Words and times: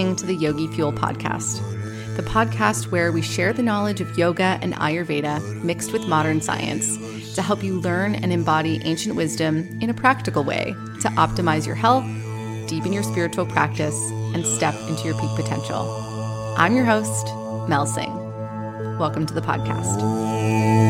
listening 0.00 0.16
to 0.16 0.24
the 0.24 0.34
Yogi 0.34 0.66
Fuel 0.68 0.94
podcast, 0.94 1.60
the 2.16 2.22
podcast 2.22 2.90
where 2.90 3.12
we 3.12 3.20
share 3.20 3.52
the 3.52 3.62
knowledge 3.62 4.00
of 4.00 4.16
yoga 4.16 4.58
and 4.62 4.72
Ayurveda 4.76 5.62
mixed 5.62 5.92
with 5.92 6.08
modern 6.08 6.40
science 6.40 7.34
to 7.34 7.42
help 7.42 7.62
you 7.62 7.78
learn 7.78 8.14
and 8.14 8.32
embody 8.32 8.80
ancient 8.84 9.14
wisdom 9.14 9.68
in 9.82 9.90
a 9.90 9.94
practical 9.94 10.42
way 10.42 10.74
to 11.02 11.08
optimize 11.18 11.66
your 11.66 11.74
health, 11.74 12.06
deepen 12.66 12.94
your 12.94 13.02
spiritual 13.02 13.44
practice, 13.44 14.10
and 14.32 14.46
step 14.46 14.74
into 14.88 15.04
your 15.06 15.20
peak 15.20 15.36
potential. 15.36 15.84
I'm 16.56 16.74
your 16.74 16.86
host, 16.86 17.26
Mel 17.68 17.84
Singh. 17.84 18.16
Welcome 18.98 19.26
to 19.26 19.34
the 19.34 19.42
podcast. 19.42 20.89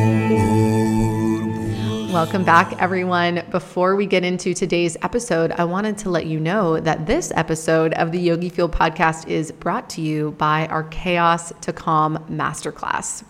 Welcome 2.12 2.42
back, 2.42 2.74
everyone. 2.82 3.44
Before 3.52 3.94
we 3.94 4.04
get 4.04 4.24
into 4.24 4.52
today's 4.52 4.96
episode, 5.00 5.52
I 5.52 5.62
wanted 5.62 5.96
to 5.98 6.10
let 6.10 6.26
you 6.26 6.40
know 6.40 6.80
that 6.80 7.06
this 7.06 7.30
episode 7.36 7.92
of 7.92 8.10
the 8.10 8.18
Yogi 8.18 8.48
Fuel 8.48 8.68
podcast 8.68 9.28
is 9.28 9.52
brought 9.52 9.88
to 9.90 10.00
you 10.00 10.32
by 10.32 10.66
our 10.66 10.82
Chaos 10.82 11.52
to 11.60 11.72
Calm 11.72 12.18
Masterclass. 12.28 13.22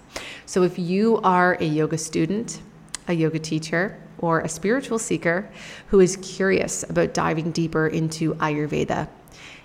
So, 0.47 0.63
if 0.63 0.79
you 0.79 1.19
are 1.19 1.59
a 1.61 1.65
yoga 1.67 1.99
student, 1.99 2.63
a 3.07 3.13
yoga 3.13 3.39
teacher, 3.39 4.03
or 4.17 4.41
a 4.41 4.49
spiritual 4.49 4.99
seeker 4.99 5.51
who 5.89 6.01
is 6.01 6.17
curious 6.17 6.83
about 6.89 7.13
diving 7.13 7.51
deeper 7.51 7.87
into 7.87 8.33
Ayurveda, 8.37 9.09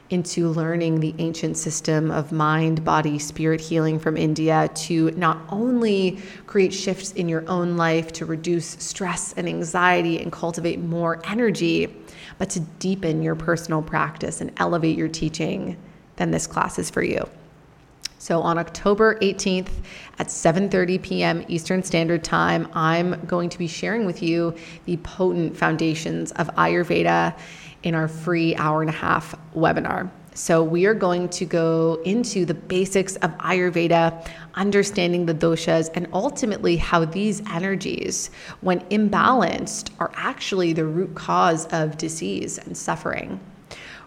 into 0.09 0.49
learning 0.49 0.99
the 0.99 1.15
ancient 1.17 1.57
system 1.57 2.11
of 2.11 2.31
mind, 2.31 2.83
body, 2.83 3.17
spirit 3.17 3.59
healing 3.59 3.97
from 3.97 4.17
India 4.17 4.69
to 4.75 5.11
not 5.11 5.41
only 5.49 6.19
create 6.45 6.73
shifts 6.73 7.11
in 7.13 7.27
your 7.27 7.47
own 7.49 7.75
life 7.77 8.11
to 8.13 8.25
reduce 8.25 8.65
stress 8.65 9.33
and 9.33 9.47
anxiety 9.47 10.19
and 10.19 10.31
cultivate 10.31 10.79
more 10.79 11.21
energy, 11.25 11.95
but 12.37 12.49
to 12.49 12.59
deepen 12.59 13.21
your 13.21 13.35
personal 13.35 13.81
practice 13.81 14.41
and 14.41 14.51
elevate 14.57 14.97
your 14.97 15.09
teaching, 15.09 15.77
then 16.17 16.31
this 16.31 16.47
class 16.47 16.77
is 16.77 16.89
for 16.89 17.03
you. 17.03 17.27
So 18.25 18.41
on 18.41 18.57
October 18.57 19.19
18th 19.19 19.69
at 20.17 20.29
7:30 20.29 20.99
p.m. 20.99 21.45
Eastern 21.47 21.83
Standard 21.83 22.23
Time, 22.23 22.67
I'm 22.73 23.23
going 23.27 23.49
to 23.49 23.59
be 23.59 23.67
sharing 23.67 24.03
with 24.03 24.23
you 24.23 24.55
the 24.85 24.97
potent 24.97 25.55
foundations 25.55 26.31
of 26.31 26.47
Ayurveda 26.55 27.37
in 27.83 27.93
our 27.93 28.07
free 28.07 28.55
hour 28.55 28.81
and 28.81 28.89
a 28.89 28.93
half 28.93 29.35
webinar. 29.55 30.09
So, 30.33 30.63
we 30.63 30.87
are 30.87 30.95
going 30.95 31.29
to 31.29 31.45
go 31.45 32.01
into 32.03 32.45
the 32.45 32.55
basics 32.55 33.15
of 33.17 33.29
Ayurveda, 33.37 34.27
understanding 34.55 35.27
the 35.27 35.35
doshas, 35.35 35.91
and 35.93 36.07
ultimately 36.11 36.77
how 36.77 37.05
these 37.05 37.43
energies, 37.51 38.31
when 38.61 38.79
imbalanced, 38.89 39.91
are 39.99 40.11
actually 40.15 40.73
the 40.73 40.85
root 40.85 41.13
cause 41.13 41.67
of 41.67 41.99
disease 41.99 42.57
and 42.57 42.75
suffering. 42.75 43.39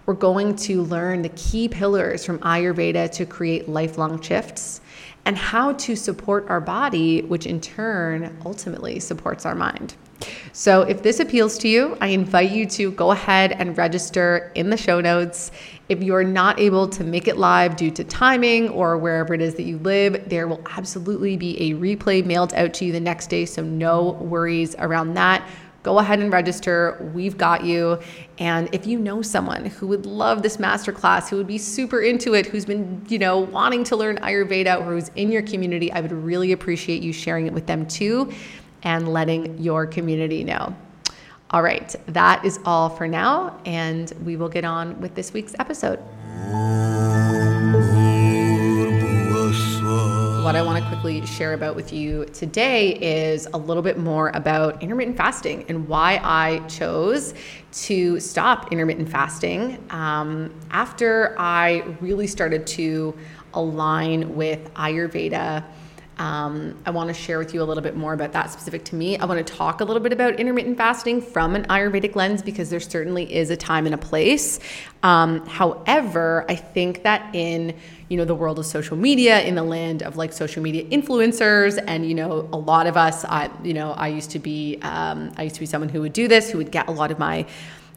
We're 0.08 0.14
going 0.14 0.56
to 0.56 0.84
learn 0.84 1.20
the 1.20 1.28
key 1.28 1.68
pillars 1.68 2.24
from 2.24 2.38
Ayurveda 2.38 3.10
to 3.10 3.26
create 3.26 3.68
lifelong 3.68 4.22
shifts 4.22 4.80
and 5.26 5.36
how 5.36 5.74
to 5.74 5.94
support 5.96 6.48
our 6.48 6.62
body, 6.62 7.20
which 7.20 7.44
in 7.44 7.60
turn 7.60 8.34
ultimately 8.46 9.00
supports 9.00 9.44
our 9.44 9.54
mind. 9.54 9.96
So, 10.54 10.80
if 10.80 11.02
this 11.02 11.20
appeals 11.20 11.58
to 11.58 11.68
you, 11.68 11.98
I 12.00 12.06
invite 12.06 12.52
you 12.52 12.64
to 12.64 12.90
go 12.92 13.10
ahead 13.10 13.52
and 13.52 13.76
register 13.76 14.50
in 14.54 14.70
the 14.70 14.78
show 14.78 15.02
notes. 15.02 15.50
If 15.90 16.02
you 16.02 16.14
are 16.14 16.24
not 16.24 16.58
able 16.58 16.88
to 16.88 17.04
make 17.04 17.28
it 17.28 17.36
live 17.36 17.76
due 17.76 17.90
to 17.90 18.02
timing 18.02 18.70
or 18.70 18.96
wherever 18.96 19.34
it 19.34 19.42
is 19.42 19.56
that 19.56 19.64
you 19.64 19.76
live, 19.80 20.26
there 20.26 20.48
will 20.48 20.62
absolutely 20.70 21.36
be 21.36 21.70
a 21.70 21.74
replay 21.74 22.24
mailed 22.24 22.54
out 22.54 22.72
to 22.74 22.86
you 22.86 22.92
the 22.92 23.00
next 23.00 23.28
day. 23.28 23.44
So, 23.44 23.62
no 23.62 24.12
worries 24.12 24.74
around 24.78 25.12
that. 25.14 25.46
Go 25.82 25.98
ahead 25.98 26.18
and 26.18 26.32
register. 26.32 27.10
We've 27.14 27.38
got 27.38 27.64
you. 27.64 27.98
And 28.38 28.68
if 28.72 28.86
you 28.86 28.98
know 28.98 29.22
someone 29.22 29.66
who 29.66 29.86
would 29.86 30.06
love 30.06 30.42
this 30.42 30.56
masterclass, 30.56 31.28
who 31.28 31.36
would 31.36 31.46
be 31.46 31.58
super 31.58 32.00
into 32.00 32.34
it, 32.34 32.46
who's 32.46 32.64
been, 32.64 33.04
you 33.08 33.18
know, 33.18 33.38
wanting 33.38 33.84
to 33.84 33.96
learn 33.96 34.16
Ayurveda 34.18 34.80
or 34.80 34.94
who's 34.94 35.10
in 35.14 35.30
your 35.30 35.42
community, 35.42 35.90
I 35.92 36.00
would 36.00 36.12
really 36.12 36.52
appreciate 36.52 37.02
you 37.02 37.12
sharing 37.12 37.46
it 37.46 37.52
with 37.52 37.66
them 37.66 37.86
too 37.86 38.32
and 38.82 39.12
letting 39.12 39.58
your 39.58 39.86
community 39.86 40.44
know. 40.44 40.74
All 41.50 41.62
right, 41.62 41.94
that 42.08 42.44
is 42.44 42.60
all 42.66 42.90
for 42.90 43.08
now, 43.08 43.58
and 43.64 44.12
we 44.22 44.36
will 44.36 44.50
get 44.50 44.64
on 44.64 45.00
with 45.00 45.14
this 45.14 45.32
week's 45.32 45.54
episode. 45.58 45.98
What 50.42 50.54
I 50.54 50.62
want 50.62 50.82
to 50.82 50.88
quickly 50.88 51.26
share 51.26 51.52
about 51.52 51.74
with 51.74 51.92
you 51.92 52.24
today 52.26 52.94
is 52.94 53.46
a 53.52 53.58
little 53.58 53.82
bit 53.82 53.98
more 53.98 54.30
about 54.34 54.82
intermittent 54.82 55.16
fasting 55.16 55.64
and 55.68 55.86
why 55.88 56.20
I 56.22 56.60
chose 56.68 57.34
to 57.72 58.20
stop 58.20 58.72
intermittent 58.72 59.10
fasting 59.10 59.84
um, 59.90 60.54
after 60.70 61.34
I 61.38 61.80
really 62.00 62.28
started 62.28 62.66
to 62.68 63.14
align 63.52 64.36
with 64.36 64.72
Ayurveda 64.74 65.64
um, 66.18 66.76
I 66.84 66.90
want 66.90 67.08
to 67.08 67.14
share 67.14 67.38
with 67.38 67.54
you 67.54 67.62
a 67.62 67.64
little 67.64 67.82
bit 67.82 67.96
more 67.96 68.12
about 68.12 68.32
that 68.32 68.50
specific 68.50 68.84
to 68.86 68.96
me. 68.96 69.16
I 69.18 69.24
want 69.24 69.44
to 69.44 69.54
talk 69.54 69.80
a 69.80 69.84
little 69.84 70.02
bit 70.02 70.12
about 70.12 70.40
intermittent 70.40 70.76
fasting 70.76 71.22
from 71.22 71.54
an 71.54 71.64
Ayurvedic 71.66 72.16
lens 72.16 72.42
because 72.42 72.70
there 72.70 72.80
certainly 72.80 73.32
is 73.32 73.50
a 73.50 73.56
time 73.56 73.86
and 73.86 73.94
a 73.94 73.98
place. 73.98 74.58
Um, 75.04 75.46
however, 75.46 76.44
I 76.48 76.56
think 76.56 77.04
that 77.04 77.34
in 77.34 77.74
you 78.08 78.16
know 78.16 78.24
the 78.24 78.34
world 78.34 78.58
of 78.58 78.66
social 78.66 78.96
media, 78.96 79.42
in 79.42 79.54
the 79.54 79.62
land 79.62 80.02
of 80.02 80.16
like 80.16 80.32
social 80.32 80.62
media 80.62 80.84
influencers, 80.86 81.82
and 81.86 82.08
you 82.08 82.14
know 82.14 82.48
a 82.52 82.58
lot 82.58 82.86
of 82.86 82.96
us, 82.96 83.24
I 83.24 83.50
you 83.62 83.74
know 83.74 83.92
I 83.92 84.08
used 84.08 84.30
to 84.32 84.38
be 84.38 84.78
um, 84.82 85.32
I 85.36 85.44
used 85.44 85.54
to 85.54 85.60
be 85.60 85.66
someone 85.66 85.88
who 85.88 86.00
would 86.00 86.12
do 86.12 86.26
this, 86.26 86.50
who 86.50 86.58
would 86.58 86.72
get 86.72 86.88
a 86.88 86.92
lot 86.92 87.12
of 87.12 87.18
my 87.18 87.46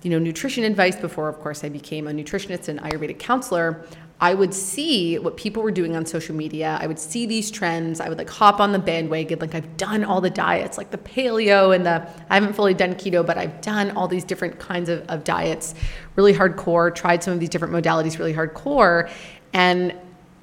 you 0.04 0.10
know 0.10 0.20
nutrition 0.20 0.64
advice 0.64 0.96
before, 0.96 1.28
of 1.28 1.40
course, 1.40 1.64
I 1.64 1.70
became 1.70 2.08
a 2.08 2.12
nutritionist 2.12 2.68
and 2.68 2.80
Ayurvedic 2.82 3.20
counselor. 3.20 3.86
I 4.22 4.36
would 4.36 4.54
see 4.54 5.18
what 5.18 5.36
people 5.36 5.64
were 5.64 5.72
doing 5.72 5.96
on 5.96 6.06
social 6.06 6.36
media. 6.36 6.78
I 6.80 6.86
would 6.86 7.00
see 7.00 7.26
these 7.26 7.50
trends. 7.50 8.00
I 8.00 8.08
would 8.08 8.20
like 8.20 8.30
hop 8.30 8.60
on 8.60 8.72
the 8.72 8.78
bandwagon. 8.78 9.40
Like 9.40 9.56
I've 9.56 9.78
done 9.78 10.04
all 10.04 10.22
the 10.22 10.30
diets, 10.30 10.78
like 10.78 10.92
the 10.92 11.00
paleo 11.00 11.76
and 11.76 11.84
the, 11.84 12.08
I 12.30 12.36
haven't 12.36 12.54
fully 12.54 12.76
done 12.76 12.94
keto, 12.94 13.26
but 13.26 13.40
I've 13.40 13.62
done 13.62 13.90
all 13.98 14.08
these 14.08 14.24
different 14.24 14.60
kinds 14.60 14.90
of, 14.90 15.02
of 15.10 15.24
diets 15.24 15.74
really 16.16 16.36
hardcore, 16.36 16.94
tried 16.94 17.24
some 17.24 17.34
of 17.34 17.40
these 17.40 17.50
different 17.50 17.74
modalities 17.74 18.20
really 18.20 18.34
hardcore. 18.34 19.10
And 19.54 19.96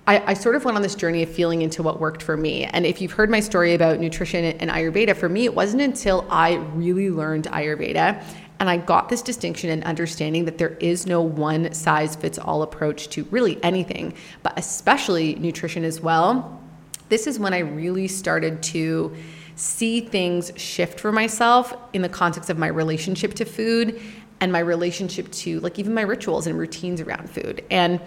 I, 0.08 0.30
I, 0.30 0.34
sort 0.34 0.56
of 0.56 0.64
went 0.64 0.76
on 0.76 0.82
this 0.82 0.94
journey 0.94 1.22
of 1.22 1.28
feeling 1.28 1.62
into 1.62 1.82
what 1.82 2.00
worked 2.00 2.22
for 2.22 2.36
me. 2.36 2.64
And 2.64 2.84
if 2.84 3.00
you've 3.00 3.12
heard 3.12 3.30
my 3.30 3.40
story 3.40 3.74
about 3.74 4.00
nutrition 4.00 4.44
and 4.44 4.70
Ayurveda, 4.70 5.14
for 5.14 5.28
me, 5.28 5.44
it 5.44 5.54
wasn't 5.54 5.82
until 5.82 6.26
I 6.30 6.54
really 6.74 7.10
learned 7.10 7.44
Ayurveda 7.44 8.24
and 8.60 8.68
I 8.68 8.76
got 8.76 9.08
this 9.08 9.22
distinction 9.22 9.70
and 9.70 9.84
understanding 9.84 10.44
that 10.46 10.58
there 10.58 10.76
is 10.80 11.06
no 11.06 11.20
one 11.20 11.72
size 11.72 12.16
fits 12.16 12.38
all 12.38 12.62
approach 12.62 13.08
to 13.10 13.24
really 13.30 13.62
anything, 13.62 14.14
but 14.42 14.58
especially 14.58 15.36
nutrition 15.36 15.84
as 15.84 16.00
well. 16.00 16.60
This 17.08 17.26
is 17.26 17.38
when 17.38 17.54
I 17.54 17.58
really 17.58 18.08
started 18.08 18.62
to 18.64 19.14
see 19.54 20.00
things 20.00 20.52
shift 20.56 21.00
for 21.00 21.12
myself 21.12 21.74
in 21.92 22.02
the 22.02 22.08
context 22.08 22.50
of 22.50 22.58
my 22.58 22.68
relationship 22.68 23.34
to 23.34 23.44
food 23.44 24.00
and 24.40 24.52
my 24.52 24.60
relationship 24.60 25.30
to 25.32 25.58
like 25.60 25.78
even 25.78 25.94
my 25.94 26.02
rituals 26.02 26.46
and 26.46 26.58
routines 26.58 27.00
around 27.00 27.28
food. 27.28 27.64
And 27.70 28.00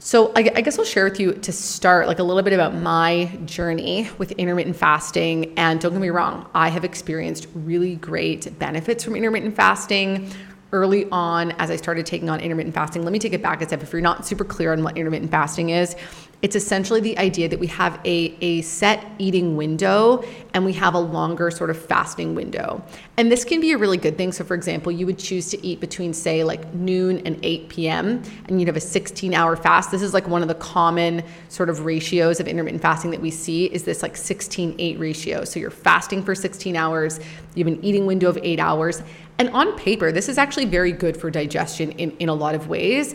so 0.00 0.32
I, 0.36 0.50
I, 0.54 0.60
guess 0.60 0.78
I'll 0.78 0.84
share 0.84 1.04
with 1.04 1.18
you 1.18 1.32
to 1.32 1.52
start 1.52 2.06
like 2.06 2.20
a 2.20 2.22
little 2.22 2.42
bit 2.42 2.52
about 2.52 2.72
my 2.74 3.36
journey 3.46 4.08
with 4.16 4.30
intermittent 4.32 4.76
fasting. 4.76 5.54
And 5.58 5.80
don't 5.80 5.92
get 5.92 6.00
me 6.00 6.10
wrong, 6.10 6.48
I 6.54 6.68
have 6.68 6.84
experienced 6.84 7.48
really 7.54 7.96
great 7.96 8.58
benefits 8.58 9.02
from 9.02 9.16
intermittent 9.16 9.56
fasting 9.56 10.30
early 10.70 11.08
on 11.10 11.52
as 11.52 11.70
I 11.70 11.76
started 11.76 12.06
taking 12.06 12.30
on 12.30 12.40
intermittent 12.40 12.74
fasting. 12.74 13.02
Let 13.02 13.12
me 13.12 13.18
take 13.18 13.32
it 13.32 13.42
back 13.42 13.60
a 13.62 13.66
step. 13.66 13.82
If 13.82 13.92
you're 13.92 14.02
not 14.02 14.24
super 14.24 14.44
clear 14.44 14.72
on 14.72 14.84
what 14.84 14.96
intermittent 14.96 15.30
fasting 15.30 15.70
is, 15.70 15.96
it's 16.40 16.54
essentially 16.54 17.00
the 17.00 17.18
idea 17.18 17.48
that 17.48 17.58
we 17.58 17.66
have 17.66 17.98
a, 18.04 18.36
a 18.40 18.62
set 18.62 19.04
eating 19.18 19.56
window 19.56 20.22
and 20.54 20.64
we 20.64 20.72
have 20.72 20.94
a 20.94 20.98
longer 20.98 21.50
sort 21.50 21.68
of 21.68 21.76
fasting 21.76 22.36
window. 22.36 22.80
And 23.16 23.30
this 23.30 23.44
can 23.44 23.60
be 23.60 23.72
a 23.72 23.78
really 23.78 23.96
good 23.96 24.16
thing. 24.16 24.30
So, 24.30 24.44
for 24.44 24.54
example, 24.54 24.92
you 24.92 25.04
would 25.06 25.18
choose 25.18 25.50
to 25.50 25.66
eat 25.66 25.80
between, 25.80 26.12
say, 26.12 26.44
like 26.44 26.72
noon 26.74 27.26
and 27.26 27.40
8 27.42 27.68
p.m., 27.68 28.22
and 28.46 28.60
you'd 28.60 28.68
have 28.68 28.76
a 28.76 28.80
16 28.80 29.34
hour 29.34 29.56
fast. 29.56 29.90
This 29.90 30.00
is 30.00 30.14
like 30.14 30.28
one 30.28 30.42
of 30.42 30.48
the 30.48 30.54
common 30.54 31.24
sort 31.48 31.68
of 31.68 31.84
ratios 31.84 32.38
of 32.38 32.46
intermittent 32.46 32.82
fasting 32.82 33.10
that 33.10 33.20
we 33.20 33.32
see 33.32 33.66
is 33.66 33.82
this 33.82 34.02
like 34.02 34.16
16 34.16 34.76
8 34.78 34.98
ratio. 35.00 35.44
So, 35.44 35.58
you're 35.58 35.72
fasting 35.72 36.22
for 36.22 36.36
16 36.36 36.76
hours, 36.76 37.18
you 37.56 37.64
have 37.64 37.72
an 37.72 37.84
eating 37.84 38.06
window 38.06 38.28
of 38.28 38.38
eight 38.42 38.60
hours. 38.60 39.02
And 39.38 39.50
on 39.50 39.76
paper, 39.76 40.12
this 40.12 40.28
is 40.28 40.38
actually 40.38 40.66
very 40.66 40.92
good 40.92 41.16
for 41.16 41.30
digestion 41.30 41.92
in, 41.92 42.12
in 42.18 42.28
a 42.28 42.34
lot 42.34 42.54
of 42.54 42.68
ways. 42.68 43.14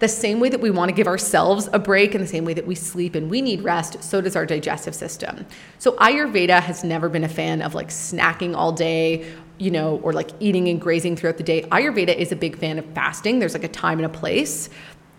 The 0.00 0.08
same 0.08 0.40
way 0.40 0.48
that 0.48 0.60
we 0.60 0.70
want 0.70 0.88
to 0.88 0.94
give 0.94 1.06
ourselves 1.06 1.68
a 1.72 1.78
break, 1.78 2.14
in 2.14 2.20
the 2.20 2.26
same 2.26 2.44
way 2.44 2.54
that 2.54 2.66
we 2.66 2.74
sleep 2.74 3.14
and 3.14 3.30
we 3.30 3.40
need 3.40 3.62
rest, 3.62 4.02
so 4.02 4.20
does 4.20 4.34
our 4.34 4.44
digestive 4.44 4.94
system. 4.94 5.46
So, 5.78 5.92
Ayurveda 5.92 6.60
has 6.60 6.82
never 6.82 7.08
been 7.08 7.24
a 7.24 7.28
fan 7.28 7.62
of 7.62 7.74
like 7.74 7.88
snacking 7.88 8.56
all 8.56 8.72
day, 8.72 9.24
you 9.58 9.70
know, 9.70 10.00
or 10.02 10.12
like 10.12 10.30
eating 10.40 10.68
and 10.68 10.80
grazing 10.80 11.16
throughout 11.16 11.36
the 11.36 11.44
day. 11.44 11.62
Ayurveda 11.62 12.14
is 12.14 12.32
a 12.32 12.36
big 12.36 12.58
fan 12.58 12.78
of 12.78 12.84
fasting, 12.86 13.38
there's 13.38 13.54
like 13.54 13.64
a 13.64 13.68
time 13.68 13.98
and 13.98 14.06
a 14.06 14.08
place. 14.08 14.68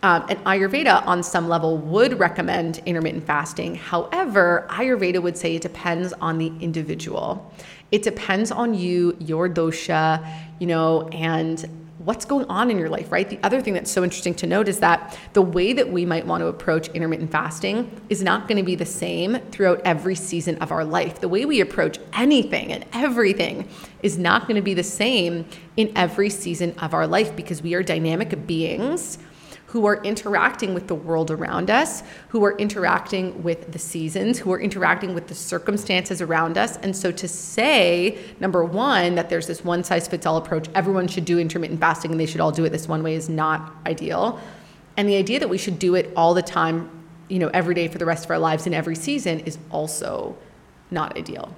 Um, 0.04 0.24
and 0.30 0.38
Ayurveda, 0.44 1.08
on 1.08 1.24
some 1.24 1.50
level, 1.50 1.80
would 1.80 2.20
recommend 2.20 2.80
intermittent 2.86 3.26
fasting. 3.26 3.74
However, 3.74 4.68
Ayurveda 4.70 5.20
would 5.20 5.36
say 5.36 5.56
it 5.56 5.64
depends 5.64 6.14
on 6.14 6.38
the 6.38 6.54
individual. 6.60 7.52
It 7.92 8.04
depends 8.04 8.52
on 8.52 8.76
you, 8.76 9.18
your 9.20 9.50
dosha, 9.50 10.24
you 10.60 10.68
know, 10.68 11.08
and 11.08 11.85
what's 12.06 12.24
going 12.24 12.46
on 12.46 12.70
in 12.70 12.78
your 12.78 12.88
life, 12.90 13.12
right? 13.12 13.30
The 13.30 13.40
other 13.44 13.62
thing 13.62 13.74
that's 13.74 13.92
so 13.92 14.04
interesting 14.04 14.36
to 14.36 14.48
note 14.48 14.68
is 14.68 14.80
that 14.80 15.18
the 15.34 15.42
way 15.42 15.74
that 15.74 15.92
we 15.92 16.06
might 16.06 16.26
want 16.26 16.42
to 16.42 16.48
approach 16.48 16.88
intermittent 16.90 17.32
fasting 17.32 18.00
is 18.10 18.22
not 18.22 18.48
going 18.48 18.58
to 18.58 18.64
be 18.64 18.76
the 18.76 18.86
same 18.86 19.40
throughout 19.52 19.82
every 19.84 20.16
season 20.16 20.58
of 20.60 20.72
our 20.72 20.86
life. 20.86 21.20
The 21.20 21.28
way 21.28 21.46
we 21.46 21.62
approach 21.62 21.98
anything 22.14 22.72
and 22.72 22.86
everything 22.94 23.68
is 24.04 24.20
not 24.20 24.44
going 24.44 24.56
to 24.56 24.62
be 24.62 24.76
the 24.76 24.84
same 24.84 25.46
in 25.78 25.92
every 25.96 26.30
season 26.30 26.76
of 26.80 26.94
our 26.94 27.08
life 27.08 27.36
because 27.36 27.64
we 27.64 27.74
are 27.74 27.82
dynamic 27.82 28.46
beings 28.46 29.18
who 29.76 29.86
are 29.86 30.02
interacting 30.04 30.74
with 30.74 30.88
the 30.88 30.96
world 30.96 31.30
around 31.30 31.70
us, 31.70 32.02
who 32.30 32.46
are 32.46 32.58
interacting 32.58 33.44
with 33.44 33.74
the 33.74 33.78
seasons, 33.78 34.40
who 34.40 34.50
are 34.54 34.60
interacting 34.62 35.14
with 35.14 35.28
the 35.28 35.36
circumstances 35.36 36.22
around 36.22 36.58
us. 36.58 36.78
And 36.78 36.96
so 36.96 37.12
to 37.12 37.28
say, 37.28 38.18
number 38.40 38.64
one, 38.64 39.16
that 39.16 39.30
there's 39.30 39.48
this 39.48 39.66
one 39.66 39.84
size 39.84 40.08
fits 40.08 40.26
all 40.26 40.38
approach, 40.38 40.70
everyone 40.76 41.10
should 41.10 41.26
do 41.26 41.40
intermittent 41.40 41.82
fasting 41.82 42.12
and 42.12 42.18
they 42.18 42.26
should 42.26 42.40
all 42.40 42.54
do 42.54 42.64
it 42.64 42.70
this 42.70 42.88
one 42.88 43.04
way 43.04 43.16
is 43.16 43.28
not 43.28 43.76
ideal. 43.86 44.40
And 44.96 45.10
the 45.10 45.18
idea 45.18 45.42
that 45.42 45.50
we 45.50 45.58
should 45.58 45.78
do 45.78 45.96
it 45.96 46.10
all 46.16 46.34
the 46.34 46.42
time, 46.42 46.90
you 47.28 47.40
know, 47.40 47.50
every 47.50 47.76
day 47.76 47.90
for 47.90 47.98
the 47.98 48.06
rest 48.06 48.24
of 48.24 48.32
our 48.32 48.40
lives 48.40 48.66
in 48.66 48.74
every 48.74 48.96
season 48.96 49.42
is 49.42 49.58
also 49.72 50.38
not 50.90 51.18
ideal 51.18 51.54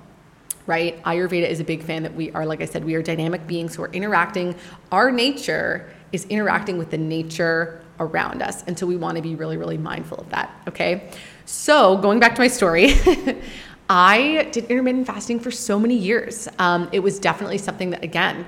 right? 0.65 1.01
Ayurveda 1.03 1.47
is 1.47 1.61
a 1.61 1.63
big 1.63 1.81
fan 1.81 2.03
that 2.03 2.13
we 2.13 2.29
are, 2.33 2.45
like 2.45 2.59
I 2.59 2.65
said, 2.65 2.83
we 2.83 2.93
are 2.95 3.01
dynamic 3.01 3.47
beings 3.47 3.75
who 3.75 3.83
are 3.83 3.91
interacting. 3.93 4.53
Our 4.91 5.13
nature 5.13 5.89
is 6.11 6.25
interacting 6.25 6.77
with 6.77 6.91
the 6.91 6.97
nature 6.97 7.81
around 7.99 8.41
us. 8.41 8.63
And 8.63 8.77
so 8.77 8.85
we 8.85 8.95
want 8.95 9.15
to 9.17 9.21
be 9.21 9.35
really, 9.35 9.57
really 9.57 9.77
mindful 9.77 10.17
of 10.17 10.29
that. 10.29 10.49
Okay. 10.67 11.09
So 11.45 11.97
going 11.97 12.19
back 12.19 12.35
to 12.35 12.41
my 12.41 12.47
story, 12.47 12.93
I 13.89 14.49
did 14.51 14.65
intermittent 14.65 15.07
fasting 15.07 15.39
for 15.39 15.51
so 15.51 15.79
many 15.79 15.95
years. 15.95 16.47
Um, 16.59 16.89
it 16.91 16.99
was 16.99 17.19
definitely 17.19 17.57
something 17.57 17.91
that, 17.91 18.03
again, 18.03 18.45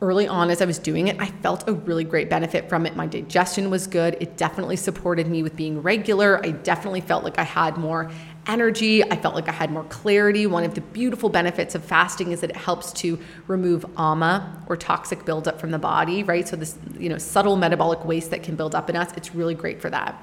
early 0.00 0.28
on 0.28 0.50
as 0.50 0.62
I 0.62 0.64
was 0.64 0.78
doing 0.78 1.08
it, 1.08 1.18
I 1.18 1.26
felt 1.26 1.68
a 1.68 1.72
really 1.72 2.04
great 2.04 2.30
benefit 2.30 2.68
from 2.68 2.86
it. 2.86 2.94
My 2.94 3.06
digestion 3.06 3.70
was 3.70 3.86
good. 3.86 4.16
It 4.20 4.36
definitely 4.36 4.76
supported 4.76 5.26
me 5.26 5.42
with 5.42 5.56
being 5.56 5.82
regular. 5.82 6.44
I 6.44 6.52
definitely 6.52 7.00
felt 7.00 7.24
like 7.24 7.38
I 7.38 7.42
had 7.42 7.76
more 7.76 8.10
energy. 8.48 9.04
I 9.04 9.16
felt 9.16 9.34
like 9.34 9.48
I 9.48 9.52
had 9.52 9.70
more 9.70 9.84
clarity. 9.84 10.46
One 10.46 10.64
of 10.64 10.74
the 10.74 10.80
beautiful 10.80 11.28
benefits 11.28 11.74
of 11.74 11.84
fasting 11.84 12.32
is 12.32 12.40
that 12.40 12.50
it 12.50 12.56
helps 12.56 12.92
to 12.94 13.18
remove 13.46 13.84
ama 13.96 14.64
or 14.66 14.76
toxic 14.76 15.24
buildup 15.24 15.60
from 15.60 15.70
the 15.70 15.78
body, 15.78 16.22
right? 16.22 16.48
So 16.48 16.56
this, 16.56 16.78
you 16.98 17.08
know, 17.08 17.18
subtle 17.18 17.56
metabolic 17.56 18.04
waste 18.04 18.30
that 18.30 18.42
can 18.42 18.56
build 18.56 18.74
up 18.74 18.90
in 18.90 18.96
us, 18.96 19.12
it's 19.16 19.34
really 19.34 19.54
great 19.54 19.80
for 19.80 19.90
that. 19.90 20.20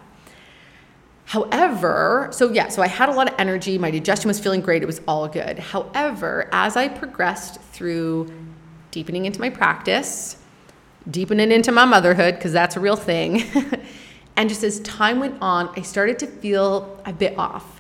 However, 1.26 2.30
so 2.32 2.52
yeah, 2.52 2.68
so 2.70 2.82
I 2.82 2.88
had 2.88 3.10
a 3.10 3.12
lot 3.12 3.28
of 3.28 3.36
energy. 3.40 3.78
My 3.78 3.90
digestion 3.90 4.28
was 4.28 4.40
feeling 4.40 4.62
great. 4.62 4.84
It 4.84 4.86
was 4.86 5.02
all 5.08 5.28
good. 5.28 5.58
However, 5.58 6.50
as 6.52 6.76
I 6.76 6.88
progressed 6.88 7.60
through 7.62 8.32
deepening 8.92 9.26
into 9.26 9.40
my 9.40 9.50
practice, 9.50 10.38
deepening 11.10 11.52
into 11.52 11.72
my 11.72 11.86
motherhood, 11.86 12.36
because 12.36 12.54
that's 12.54 12.76
a 12.76 12.80
real 12.80 12.96
thing. 12.96 13.44
and 14.38 14.50
just 14.50 14.64
as 14.64 14.80
time 14.82 15.20
went 15.20 15.38
on, 15.42 15.72
I 15.76 15.82
started 15.82 16.20
to 16.20 16.28
feel 16.28 17.02
a 17.06 17.14
bit 17.14 17.38
off. 17.38 17.75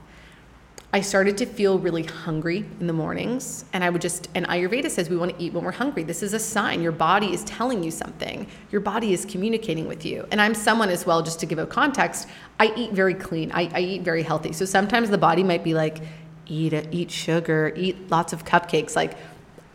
I 0.95 1.01
started 1.01 1.37
to 1.39 1.45
feel 1.45 1.77
really 1.77 2.03
hungry 2.03 2.63
in 2.79 2.87
the 2.87 2.93
mornings. 2.93 3.65
And 3.73 3.83
I 3.83 3.89
would 3.89 4.01
just, 4.01 4.29
and 4.33 4.47
Ayurveda 4.47 4.89
says 4.89 5.09
we 5.09 5.17
want 5.17 5.37
to 5.37 5.43
eat 5.43 5.51
when 5.51 5.65
we're 5.65 5.73
hungry. 5.73 6.03
This 6.03 6.23
is 6.23 6.33
a 6.33 6.39
sign. 6.39 6.81
Your 6.81 6.93
body 6.93 7.33
is 7.33 7.43
telling 7.43 7.83
you 7.83 7.91
something, 7.91 8.47
your 8.71 8.79
body 8.79 9.11
is 9.11 9.25
communicating 9.25 9.89
with 9.89 10.05
you. 10.05 10.25
And 10.31 10.39
I'm 10.39 10.55
someone 10.55 10.87
as 10.87 11.05
well, 11.05 11.21
just 11.21 11.41
to 11.41 11.45
give 11.45 11.59
a 11.59 11.65
context, 11.65 12.29
I 12.61 12.71
eat 12.77 12.93
very 12.93 13.13
clean, 13.13 13.51
I, 13.51 13.69
I 13.73 13.81
eat 13.81 14.03
very 14.03 14.23
healthy. 14.23 14.53
So 14.53 14.63
sometimes 14.63 15.09
the 15.09 15.17
body 15.17 15.43
might 15.43 15.65
be 15.65 15.73
like, 15.73 15.97
eat, 16.45 16.71
eat 16.93 17.11
sugar, 17.11 17.73
eat 17.75 18.09
lots 18.09 18.31
of 18.31 18.45
cupcakes. 18.45 18.95
Like, 18.95 19.17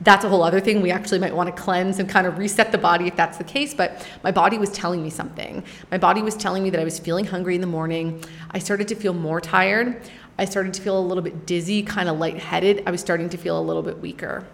that's 0.01 0.25
a 0.25 0.29
whole 0.31 0.43
other 0.43 0.61
thing. 0.61 0.81
We 0.81 0.91
actually 0.91 1.19
might 1.19 1.35
want 1.37 1.55
to 1.55 1.63
cleanse 1.63 1.99
and 1.99 2.09
kind 2.09 2.27
of 2.27 2.39
reset 2.39 2.73
the 2.73 2.79
body 2.79 3.07
if 3.07 3.17
that's 3.17 3.37
the 3.37 3.45
case. 3.45 3.75
But 3.75 4.07
my 4.25 4.31
body 4.31 4.57
was 4.57 4.71
telling 4.71 5.03
me 5.03 5.11
something. 5.11 5.63
My 5.91 5.99
body 5.99 6.23
was 6.23 6.35
telling 6.35 6.63
me 6.63 6.71
that 6.71 6.81
I 6.81 6.85
was 6.85 6.99
feeling 6.99 7.27
hungry 7.27 7.55
in 7.55 7.61
the 7.61 7.67
morning. 7.67 8.25
I 8.53 8.59
started 8.59 8.89
to 8.89 8.95
feel 8.95 9.13
more 9.13 9.43
tired. 9.43 10.01
I 10.41 10.47
started 10.47 10.75
to 10.75 10.83
feel 10.83 10.99
a 10.99 11.01
little 11.01 11.23
bit 11.23 11.47
dizzy, 11.47 11.83
kind 11.83 12.09
of 12.09 12.19
lightheaded. 12.19 12.83
I 12.87 12.91
was 12.91 13.01
starting 13.01 13.29
to 13.29 13.37
feel 13.37 13.59
a 13.59 13.61
little 13.61 13.83
bit 13.83 14.01
weaker. 14.01 14.47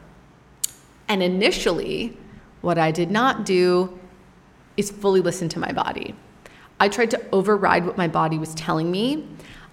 And 1.09 1.23
initially, 1.23 2.17
what 2.61 2.77
I 2.77 2.91
did 2.91 3.11
not 3.11 3.47
do 3.47 3.99
is 4.77 4.91
fully 4.91 5.21
listen 5.21 5.49
to 5.51 5.59
my 5.59 5.73
body. 5.73 6.15
I 6.81 6.89
tried 6.89 7.11
to 7.13 7.23
override 7.31 7.87
what 7.87 7.97
my 7.97 8.09
body 8.09 8.37
was 8.37 8.55
telling 8.55 8.91
me 8.91 9.27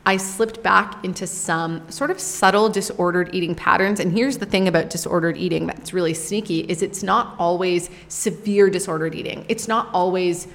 I 0.06 0.18
slipped 0.18 0.62
back 0.62 1.04
into 1.06 1.26
some 1.26 1.90
sort 1.90 2.12
of 2.12 2.20
subtle 2.20 2.68
disordered 2.68 3.34
eating 3.34 3.56
patterns. 3.56 4.02
And 4.02 4.12
here's 4.12 4.38
the 4.38 4.46
thing 4.46 4.68
about 4.68 4.90
disordered 4.90 5.38
eating 5.38 5.66
that's 5.66 5.94
really 5.94 6.14
sneaky 6.14 6.60
is 6.62 6.82
it's 6.82 7.04
not 7.04 7.36
always 7.40 7.90
severe 8.10 8.70
disordered 8.70 9.16
eating. 9.16 9.46
It's 9.48 9.68
not 9.68 9.88
always 9.94 10.48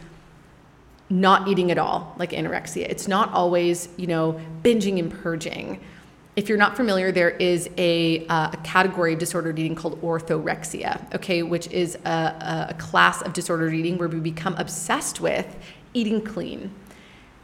not 1.11 1.49
eating 1.49 1.71
at 1.71 1.79
all, 1.79 2.15
like 2.19 2.31
anorexia. 2.33 2.83
It's 2.89 3.09
not 3.09 3.33
always, 3.33 3.89
you 3.97 4.07
know, 4.07 4.41
binging 4.63 4.99
and 4.99 5.11
purging. 5.11 5.81
If 6.37 6.49
you're 6.49 6.59
not 6.59 6.77
familiar, 6.77 7.11
there 7.11 7.31
is 7.31 7.69
a, 7.79 8.27
uh, 8.27 8.51
a 8.53 8.57
category 8.59 9.15
of 9.15 9.19
disordered 9.19 9.59
eating 9.59 9.75
called 9.75 10.01
orthorexia, 10.03 11.13
okay, 11.15 11.43
which 11.43 11.67
is 11.69 11.97
a, 12.05 12.69
a 12.71 12.75
class 12.79 13.23
of 13.23 13.33
disordered 13.33 13.75
eating 13.75 13.99
where 13.99 14.09
we 14.09 14.21
become 14.21 14.55
obsessed 14.57 15.21
with 15.21 15.57
eating 15.95 16.21
clean 16.23 16.73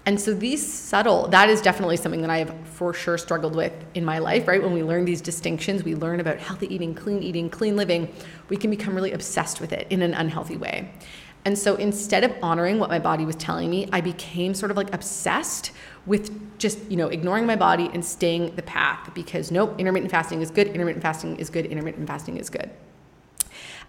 and 0.06 0.20
so 0.20 0.34
these 0.34 0.64
subtle, 0.64 1.28
that 1.28 1.48
is 1.48 1.62
definitely 1.62 1.96
something 1.96 2.20
that 2.20 2.30
I 2.30 2.38
have 2.38 2.54
for 2.64 2.92
sure 2.92 3.16
struggled 3.16 3.56
with 3.56 3.72
in 3.94 4.04
my 4.04 4.18
life, 4.18 4.46
right? 4.46 4.62
When 4.62 4.74
we 4.74 4.82
learn 4.82 5.06
these 5.06 5.22
distinctions, 5.22 5.82
we 5.82 5.94
learn 5.94 6.20
about 6.20 6.38
healthy 6.38 6.72
eating, 6.72 6.94
clean 6.94 7.22
eating, 7.22 7.48
clean 7.48 7.74
living, 7.74 8.12
we 8.50 8.58
can 8.58 8.70
become 8.70 8.94
really 8.94 9.12
obsessed 9.12 9.62
with 9.62 9.72
it 9.72 9.86
in 9.88 10.02
an 10.02 10.12
unhealthy 10.12 10.58
way. 10.58 10.90
And 11.44 11.58
so 11.58 11.76
instead 11.76 12.24
of 12.24 12.34
honoring 12.42 12.78
what 12.78 12.88
my 12.88 12.98
body 12.98 13.24
was 13.24 13.36
telling 13.36 13.70
me, 13.70 13.88
I 13.92 14.00
became 14.00 14.54
sort 14.54 14.70
of 14.70 14.76
like 14.76 14.94
obsessed 14.94 15.72
with 16.06 16.58
just, 16.58 16.78
you 16.90 16.96
know, 16.96 17.08
ignoring 17.08 17.46
my 17.46 17.56
body 17.56 17.90
and 17.92 18.04
staying 18.04 18.54
the 18.56 18.62
path 18.62 19.12
because 19.14 19.50
nope, 19.50 19.74
intermittent 19.78 20.10
fasting 20.10 20.40
is 20.40 20.50
good, 20.50 20.68
intermittent 20.68 21.02
fasting 21.02 21.36
is 21.36 21.50
good, 21.50 21.66
intermittent 21.66 22.06
fasting 22.06 22.36
is 22.38 22.48
good 22.48 22.70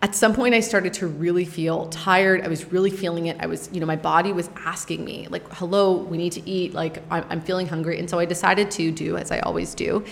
at 0.01 0.13
some 0.13 0.33
point 0.33 0.53
I 0.53 0.59
started 0.59 0.93
to 0.95 1.07
really 1.07 1.45
feel 1.45 1.87
tired. 1.87 2.41
I 2.41 2.47
was 2.47 2.71
really 2.71 2.89
feeling 2.89 3.27
it. 3.27 3.37
I 3.39 3.45
was, 3.45 3.69
you 3.71 3.79
know, 3.79 3.85
my 3.85 3.95
body 3.95 4.33
was 4.33 4.49
asking 4.55 5.05
me, 5.05 5.27
like, 5.29 5.47
hello, 5.53 5.97
we 5.97 6.17
need 6.17 6.33
to 6.33 6.47
eat. 6.47 6.73
Like, 6.73 7.01
I'm, 7.09 7.25
I'm 7.29 7.41
feeling 7.41 7.67
hungry. 7.67 7.97
And 7.97 8.09
so 8.09 8.19
I 8.19 8.25
decided 8.25 8.69
to 8.71 8.91
do, 8.91 9.17
as 9.17 9.31
I 9.31 9.39
always 9.39 9.73
do, 9.73 10.03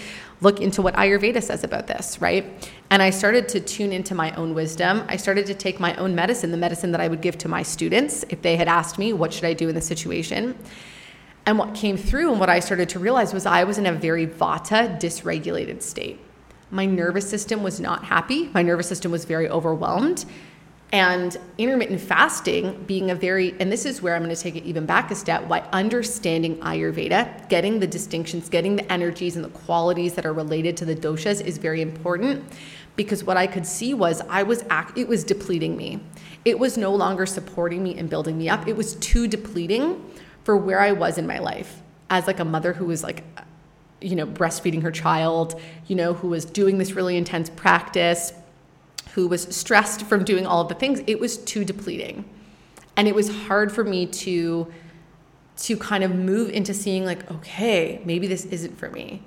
look 0.41 0.61
into 0.61 0.81
what 0.81 0.93
Ayurveda 0.95 1.43
says 1.43 1.63
about 1.63 1.87
this, 1.87 2.19
right? 2.21 2.71
And 2.93 3.01
I 3.01 3.09
started 3.09 3.49
to 3.49 3.59
tune 3.59 3.91
into 3.91 4.13
my 4.13 4.31
own 4.35 4.53
wisdom. 4.53 5.03
I 5.09 5.17
started 5.17 5.47
to 5.47 5.55
take 5.55 5.79
my 5.79 5.95
own 5.95 6.13
medicine, 6.13 6.51
the 6.51 6.57
medicine 6.57 6.91
that 6.91 7.01
I 7.01 7.07
would 7.07 7.21
give 7.21 7.37
to 7.39 7.49
my 7.49 7.63
students 7.63 8.23
if 8.29 8.41
they 8.43 8.55
had 8.55 8.67
asked 8.67 8.99
me, 8.99 9.13
what 9.13 9.33
should 9.33 9.45
I 9.45 9.53
do 9.53 9.67
in 9.67 9.73
this 9.73 9.87
situation? 9.87 10.55
And 11.45 11.57
what 11.57 11.73
came 11.73 11.97
through 11.97 12.29
and 12.31 12.39
what 12.39 12.49
I 12.49 12.59
started 12.59 12.89
to 12.89 12.99
realize 12.99 13.33
was 13.33 13.47
I 13.47 13.63
was 13.63 13.77
in 13.79 13.87
a 13.87 13.91
very 13.91 14.27
vata 14.27 14.97
dysregulated 15.01 15.81
state 15.81 16.19
my 16.73 16.87
nervous 16.87 17.29
system 17.29 17.61
was 17.61 17.79
not 17.79 18.03
happy. 18.03 18.49
My 18.53 18.63
nervous 18.63 18.87
system 18.87 19.11
was 19.11 19.25
very 19.25 19.47
overwhelmed. 19.47 20.25
And 20.91 21.37
intermittent 21.57 22.01
fasting 22.01 22.83
being 22.85 23.09
a 23.09 23.15
very, 23.15 23.55
and 23.59 23.71
this 23.71 23.85
is 23.85 24.01
where 24.01 24.15
I'm 24.15 24.23
going 24.23 24.35
to 24.35 24.39
take 24.39 24.55
it 24.55 24.63
even 24.63 24.85
back 24.85 25.09
a 25.09 25.15
step, 25.15 25.43
why 25.45 25.59
understanding 25.71 26.57
Ayurveda, 26.57 27.49
getting 27.49 27.79
the 27.79 27.87
distinctions, 27.87 28.49
getting 28.49 28.75
the 28.75 28.91
energies 28.91 29.35
and 29.35 29.45
the 29.45 29.49
qualities 29.49 30.13
that 30.13 30.25
are 30.25 30.33
related 30.33 30.77
to 30.77 30.85
the 30.85 30.95
doshas 30.95 31.41
is 31.41 31.57
very 31.57 31.81
important. 31.81 32.43
Because 32.95 33.23
what 33.23 33.37
I 33.37 33.47
could 33.47 33.65
see 33.65 33.93
was 33.93 34.21
I 34.29 34.43
was, 34.43 34.63
act, 34.69 34.97
it 34.97 35.07
was 35.07 35.23
depleting 35.23 35.75
me. 35.75 35.99
It 36.45 36.59
was 36.59 36.77
no 36.77 36.93
longer 36.93 37.25
supporting 37.25 37.81
me 37.83 37.97
and 37.97 38.09
building 38.09 38.37
me 38.37 38.49
up. 38.49 38.67
It 38.67 38.75
was 38.75 38.95
too 38.95 39.27
depleting 39.27 40.03
for 40.43 40.57
where 40.57 40.79
I 40.79 40.91
was 40.91 41.17
in 41.17 41.25
my 41.25 41.39
life 41.39 41.81
as 42.09 42.27
like 42.27 42.39
a 42.39 42.45
mother 42.45 42.73
who 42.73 42.85
was 42.85 43.01
like 43.03 43.23
uh, 43.37 43.41
you 44.01 44.15
know, 44.15 44.27
breastfeeding 44.27 44.83
her 44.83 44.91
child, 44.91 45.59
you 45.87 45.95
know, 45.95 46.13
who 46.13 46.27
was 46.27 46.43
doing 46.43 46.77
this 46.77 46.91
really 46.91 47.15
intense 47.15 47.49
practice, 47.49 48.33
who 49.13 49.27
was 49.27 49.43
stressed 49.55 50.03
from 50.03 50.23
doing 50.23 50.45
all 50.45 50.61
of 50.61 50.67
the 50.67 50.75
things, 50.75 51.01
it 51.07 51.19
was 51.19 51.37
too 51.37 51.63
depleting. 51.63 52.25
And 52.97 53.07
it 53.07 53.15
was 53.15 53.29
hard 53.45 53.71
for 53.71 53.83
me 53.83 54.05
to 54.07 54.71
to 55.55 55.77
kind 55.77 56.03
of 56.03 56.13
move 56.13 56.49
into 56.49 56.73
seeing 56.73 57.05
like, 57.05 57.29
okay, 57.29 58.01
maybe 58.05 58.25
this 58.25 58.45
isn't 58.45 58.75
for 58.77 58.89
me 58.89 59.21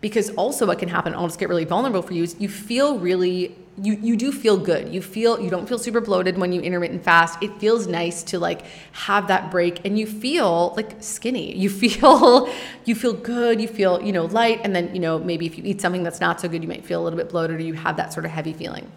because 0.00 0.30
also 0.30 0.66
what 0.66 0.78
can 0.78 0.88
happen 0.88 1.14
i'll 1.14 1.26
just 1.26 1.38
get 1.38 1.48
really 1.48 1.64
vulnerable 1.64 2.02
for 2.02 2.14
you 2.14 2.22
is 2.22 2.36
you 2.38 2.48
feel 2.48 2.98
really 2.98 3.56
you 3.82 3.94
you 3.94 4.16
do 4.16 4.32
feel 4.32 4.56
good 4.56 4.92
you 4.92 5.00
feel 5.00 5.40
you 5.40 5.48
don't 5.48 5.68
feel 5.68 5.78
super 5.78 6.00
bloated 6.00 6.36
when 6.36 6.52
you 6.52 6.60
intermittent 6.60 7.02
fast 7.02 7.42
it 7.42 7.52
feels 7.58 7.86
nice 7.86 8.22
to 8.22 8.38
like 8.38 8.62
have 8.92 9.28
that 9.28 9.50
break 9.50 9.84
and 9.84 9.98
you 9.98 10.06
feel 10.06 10.72
like 10.76 10.96
skinny 11.00 11.56
you 11.56 11.70
feel 11.82 12.52
you 12.84 12.94
feel 12.94 13.12
good 13.12 13.60
you 13.60 13.68
feel 13.68 14.02
you 14.02 14.12
know 14.12 14.26
light 14.26 14.60
and 14.64 14.74
then 14.74 14.92
you 14.94 15.00
know 15.00 15.18
maybe 15.18 15.46
if 15.46 15.56
you 15.56 15.64
eat 15.64 15.80
something 15.80 16.02
that's 16.02 16.20
not 16.20 16.40
so 16.40 16.48
good 16.48 16.62
you 16.62 16.68
might 16.68 16.84
feel 16.84 17.00
a 17.00 17.04
little 17.04 17.16
bit 17.16 17.28
bloated 17.28 17.56
or 17.56 17.62
you 17.62 17.74
have 17.74 17.96
that 17.96 18.12
sort 18.12 18.24
of 18.24 18.30
heavy 18.30 18.52
feeling 18.52 18.90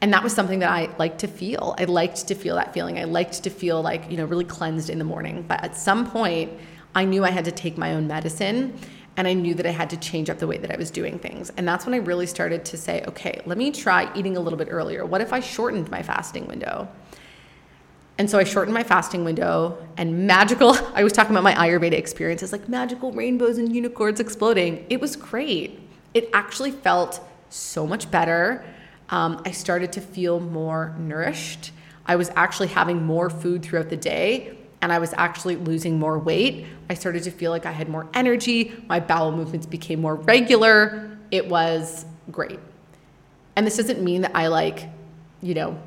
and 0.00 0.12
that 0.12 0.22
was 0.22 0.32
something 0.32 0.60
that 0.60 0.70
I 0.70 0.94
liked 0.96 1.18
to 1.20 1.26
feel. 1.26 1.74
I 1.76 1.82
liked 1.82 2.28
to 2.28 2.36
feel 2.36 2.54
that 2.54 2.72
feeling. 2.72 3.00
I 3.00 3.02
liked 3.02 3.42
to 3.42 3.50
feel 3.50 3.82
like, 3.82 4.08
you 4.08 4.16
know, 4.16 4.26
really 4.26 4.44
cleansed 4.44 4.90
in 4.90 4.98
the 4.98 5.04
morning. 5.04 5.44
But 5.48 5.64
at 5.64 5.76
some 5.76 6.08
point, 6.08 6.52
I 6.94 7.04
knew 7.04 7.24
I 7.24 7.30
had 7.30 7.44
to 7.46 7.50
take 7.50 7.76
my 7.76 7.94
own 7.94 8.06
medicine 8.06 8.78
and 9.18 9.26
I 9.26 9.34
knew 9.34 9.52
that 9.54 9.66
I 9.66 9.70
had 9.70 9.90
to 9.90 9.96
change 9.96 10.30
up 10.30 10.38
the 10.38 10.46
way 10.46 10.58
that 10.58 10.70
I 10.70 10.76
was 10.76 10.92
doing 10.92 11.18
things. 11.18 11.50
And 11.56 11.66
that's 11.66 11.84
when 11.84 11.92
I 11.92 11.98
really 11.98 12.26
started 12.26 12.64
to 12.66 12.76
say, 12.76 13.02
okay, 13.08 13.40
let 13.46 13.58
me 13.58 13.72
try 13.72 14.08
eating 14.14 14.36
a 14.36 14.40
little 14.40 14.56
bit 14.56 14.68
earlier. 14.70 15.04
What 15.04 15.20
if 15.20 15.32
I 15.32 15.40
shortened 15.40 15.90
my 15.90 16.02
fasting 16.02 16.46
window? 16.46 16.88
And 18.16 18.30
so 18.30 18.38
I 18.38 18.44
shortened 18.44 18.74
my 18.74 18.84
fasting 18.84 19.24
window 19.24 19.84
and 19.96 20.28
magical, 20.28 20.76
I 20.94 21.02
was 21.02 21.12
talking 21.12 21.32
about 21.32 21.42
my 21.42 21.54
Ayurveda 21.54 21.94
experience. 21.94 22.44
It's 22.44 22.52
like 22.52 22.68
magical 22.68 23.10
rainbows 23.10 23.58
and 23.58 23.74
unicorns 23.74 24.20
exploding. 24.20 24.86
It 24.88 25.00
was 25.00 25.16
great. 25.16 25.80
It 26.14 26.30
actually 26.32 26.70
felt 26.70 27.20
so 27.50 27.88
much 27.88 28.12
better. 28.12 28.64
Um, 29.10 29.42
I 29.44 29.50
started 29.50 29.92
to 29.94 30.00
feel 30.00 30.38
more 30.38 30.94
nourished. 30.96 31.72
I 32.06 32.14
was 32.14 32.30
actually 32.36 32.68
having 32.68 33.04
more 33.04 33.30
food 33.30 33.64
throughout 33.64 33.90
the 33.90 33.96
day 33.96 34.57
and 34.80 34.92
I 34.92 34.98
was 34.98 35.12
actually 35.16 35.56
losing 35.56 35.98
more 35.98 36.18
weight. 36.18 36.66
I 36.88 36.94
started 36.94 37.22
to 37.24 37.30
feel 37.30 37.50
like 37.50 37.66
I 37.66 37.72
had 37.72 37.88
more 37.88 38.08
energy. 38.14 38.72
My 38.88 39.00
bowel 39.00 39.32
movements 39.32 39.66
became 39.66 40.00
more 40.00 40.14
regular. 40.14 41.18
It 41.30 41.48
was 41.48 42.06
great. 42.30 42.60
And 43.56 43.66
this 43.66 43.76
doesn't 43.76 44.02
mean 44.02 44.22
that 44.22 44.36
I 44.36 44.46
like, 44.46 44.88
you 45.42 45.54
know, 45.54 45.78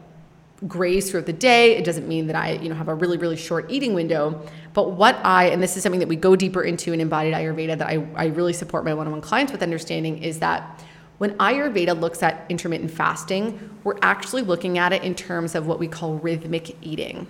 graze 0.67 1.09
throughout 1.09 1.25
the 1.25 1.33
day. 1.33 1.75
It 1.75 1.85
doesn't 1.85 2.07
mean 2.07 2.27
that 2.27 2.35
I, 2.35 2.51
you 2.51 2.69
know, 2.69 2.75
have 2.75 2.89
a 2.89 2.93
really, 2.93 3.17
really 3.17 3.37
short 3.37 3.71
eating 3.71 3.93
window. 3.93 4.45
But 4.73 4.91
what 4.91 5.15
I, 5.23 5.45
and 5.45 5.63
this 5.63 5.75
is 5.75 5.83
something 5.83 5.99
that 5.99 6.09
we 6.09 6.15
go 6.15 6.35
deeper 6.35 6.63
into 6.63 6.93
in 6.93 7.01
embodied 7.01 7.33
Ayurveda 7.33 7.77
that 7.77 7.87
I, 7.87 8.05
I 8.15 8.25
really 8.27 8.53
support 8.53 8.85
my 8.85 8.93
one-on-one 8.93 9.21
clients 9.21 9.51
with 9.51 9.63
understanding 9.63 10.21
is 10.21 10.39
that 10.39 10.83
when 11.17 11.37
Ayurveda 11.37 11.99
looks 11.99 12.23
at 12.23 12.45
intermittent 12.49 12.91
fasting, 12.91 13.79
we're 13.83 13.97
actually 14.01 14.41
looking 14.41 14.77
at 14.77 14.91
it 14.91 15.03
in 15.03 15.15
terms 15.15 15.55
of 15.55 15.67
what 15.67 15.79
we 15.79 15.87
call 15.87 16.15
rhythmic 16.15 16.75
eating. 16.83 17.27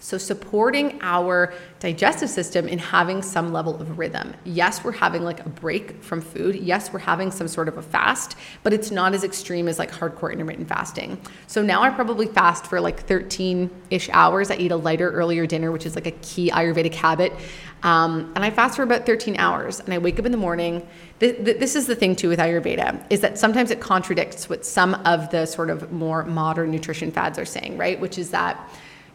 So, 0.00 0.18
supporting 0.18 0.98
our 1.02 1.52
digestive 1.80 2.30
system 2.30 2.68
in 2.68 2.78
having 2.78 3.22
some 3.22 3.52
level 3.52 3.80
of 3.80 3.98
rhythm. 3.98 4.34
Yes, 4.44 4.84
we're 4.84 4.92
having 4.92 5.24
like 5.24 5.44
a 5.44 5.48
break 5.48 6.02
from 6.02 6.20
food. 6.20 6.56
Yes, 6.56 6.92
we're 6.92 7.00
having 7.00 7.30
some 7.30 7.48
sort 7.48 7.68
of 7.68 7.78
a 7.78 7.82
fast, 7.82 8.36
but 8.62 8.72
it's 8.72 8.90
not 8.90 9.14
as 9.14 9.24
extreme 9.24 9.68
as 9.68 9.78
like 9.78 9.90
hardcore 9.90 10.32
intermittent 10.32 10.68
fasting. 10.68 11.20
So, 11.46 11.62
now 11.62 11.82
I 11.82 11.90
probably 11.90 12.26
fast 12.26 12.66
for 12.66 12.80
like 12.80 13.00
13 13.00 13.70
ish 13.90 14.08
hours. 14.10 14.50
I 14.50 14.56
eat 14.56 14.70
a 14.70 14.76
lighter, 14.76 15.10
earlier 15.10 15.46
dinner, 15.46 15.72
which 15.72 15.86
is 15.86 15.94
like 15.94 16.06
a 16.06 16.12
key 16.12 16.50
Ayurvedic 16.50 16.94
habit. 16.94 17.32
Um, 17.82 18.32
and 18.34 18.44
I 18.44 18.50
fast 18.50 18.76
for 18.76 18.82
about 18.82 19.06
13 19.06 19.36
hours 19.36 19.80
and 19.80 19.94
I 19.94 19.98
wake 19.98 20.18
up 20.18 20.26
in 20.26 20.32
the 20.32 20.38
morning. 20.38 20.86
this 21.20 21.76
is 21.76 21.86
the 21.86 21.94
thing 21.94 22.16
too 22.16 22.28
with 22.28 22.38
Ayurveda 22.38 23.04
is 23.10 23.20
that 23.20 23.38
sometimes 23.38 23.70
it 23.70 23.80
contradicts 23.80 24.48
what 24.48 24.66
some 24.66 24.94
of 25.04 25.30
the 25.30 25.46
sort 25.46 25.70
of 25.70 25.92
more 25.92 26.24
modern 26.24 26.70
nutrition 26.70 27.12
fads 27.12 27.38
are 27.38 27.44
saying, 27.44 27.76
right? 27.76 28.00
Which 28.00 28.18
is 28.18 28.30
that 28.30 28.68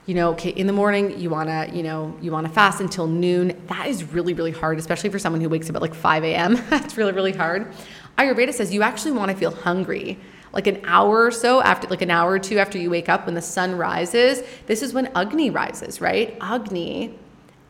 you 0.06 0.14
know, 0.14 0.32
okay, 0.32 0.50
in 0.50 0.68
the 0.68 0.74
morning 0.74 1.20
you 1.20 1.30
want 1.30 1.50
to, 1.50 1.76
you 1.76 1.84
know, 1.84 2.16
you 2.22 2.32
want 2.32 2.46
to 2.46 2.52
fast 2.52 2.82
until 2.82 3.08
noon. 3.08 3.62
That 3.68 3.88
is 3.88 4.04
really, 4.04 4.34
really 4.34 4.52
hard, 4.52 4.78
especially 4.78 5.10
for 5.10 5.20
someone 5.20 5.42
who 5.42 5.50
wakes 5.50 5.70
up 5.70 5.76
at 5.76 5.82
like 5.82 5.96
5 5.96 6.24
a.m. 6.24 6.56
That's 6.70 6.98
really, 6.98 7.14
really 7.14 7.32
hard. 7.32 7.72
Ayurveda 8.18 8.54
says 8.54 8.74
you 8.74 8.84
actually 8.84 9.14
want 9.14 9.32
to 9.32 9.38
feel 9.38 9.52
hungry 9.52 10.20
like 10.54 10.68
an 10.68 10.80
hour 10.86 11.26
or 11.26 11.32
so 11.32 11.62
after, 11.62 11.88
like 11.88 12.04
an 12.04 12.12
hour 12.12 12.32
or 12.32 12.40
two 12.40 12.60
after 12.60 12.78
you 12.78 12.90
wake 12.90 13.10
up 13.10 13.26
when 13.26 13.34
the 13.34 13.42
sun 13.42 13.76
rises. 13.76 14.44
This 14.68 14.84
is 14.84 14.94
when 14.94 15.08
Agni 15.16 15.50
rises, 15.50 16.00
right? 16.00 16.38
Agni 16.40 17.18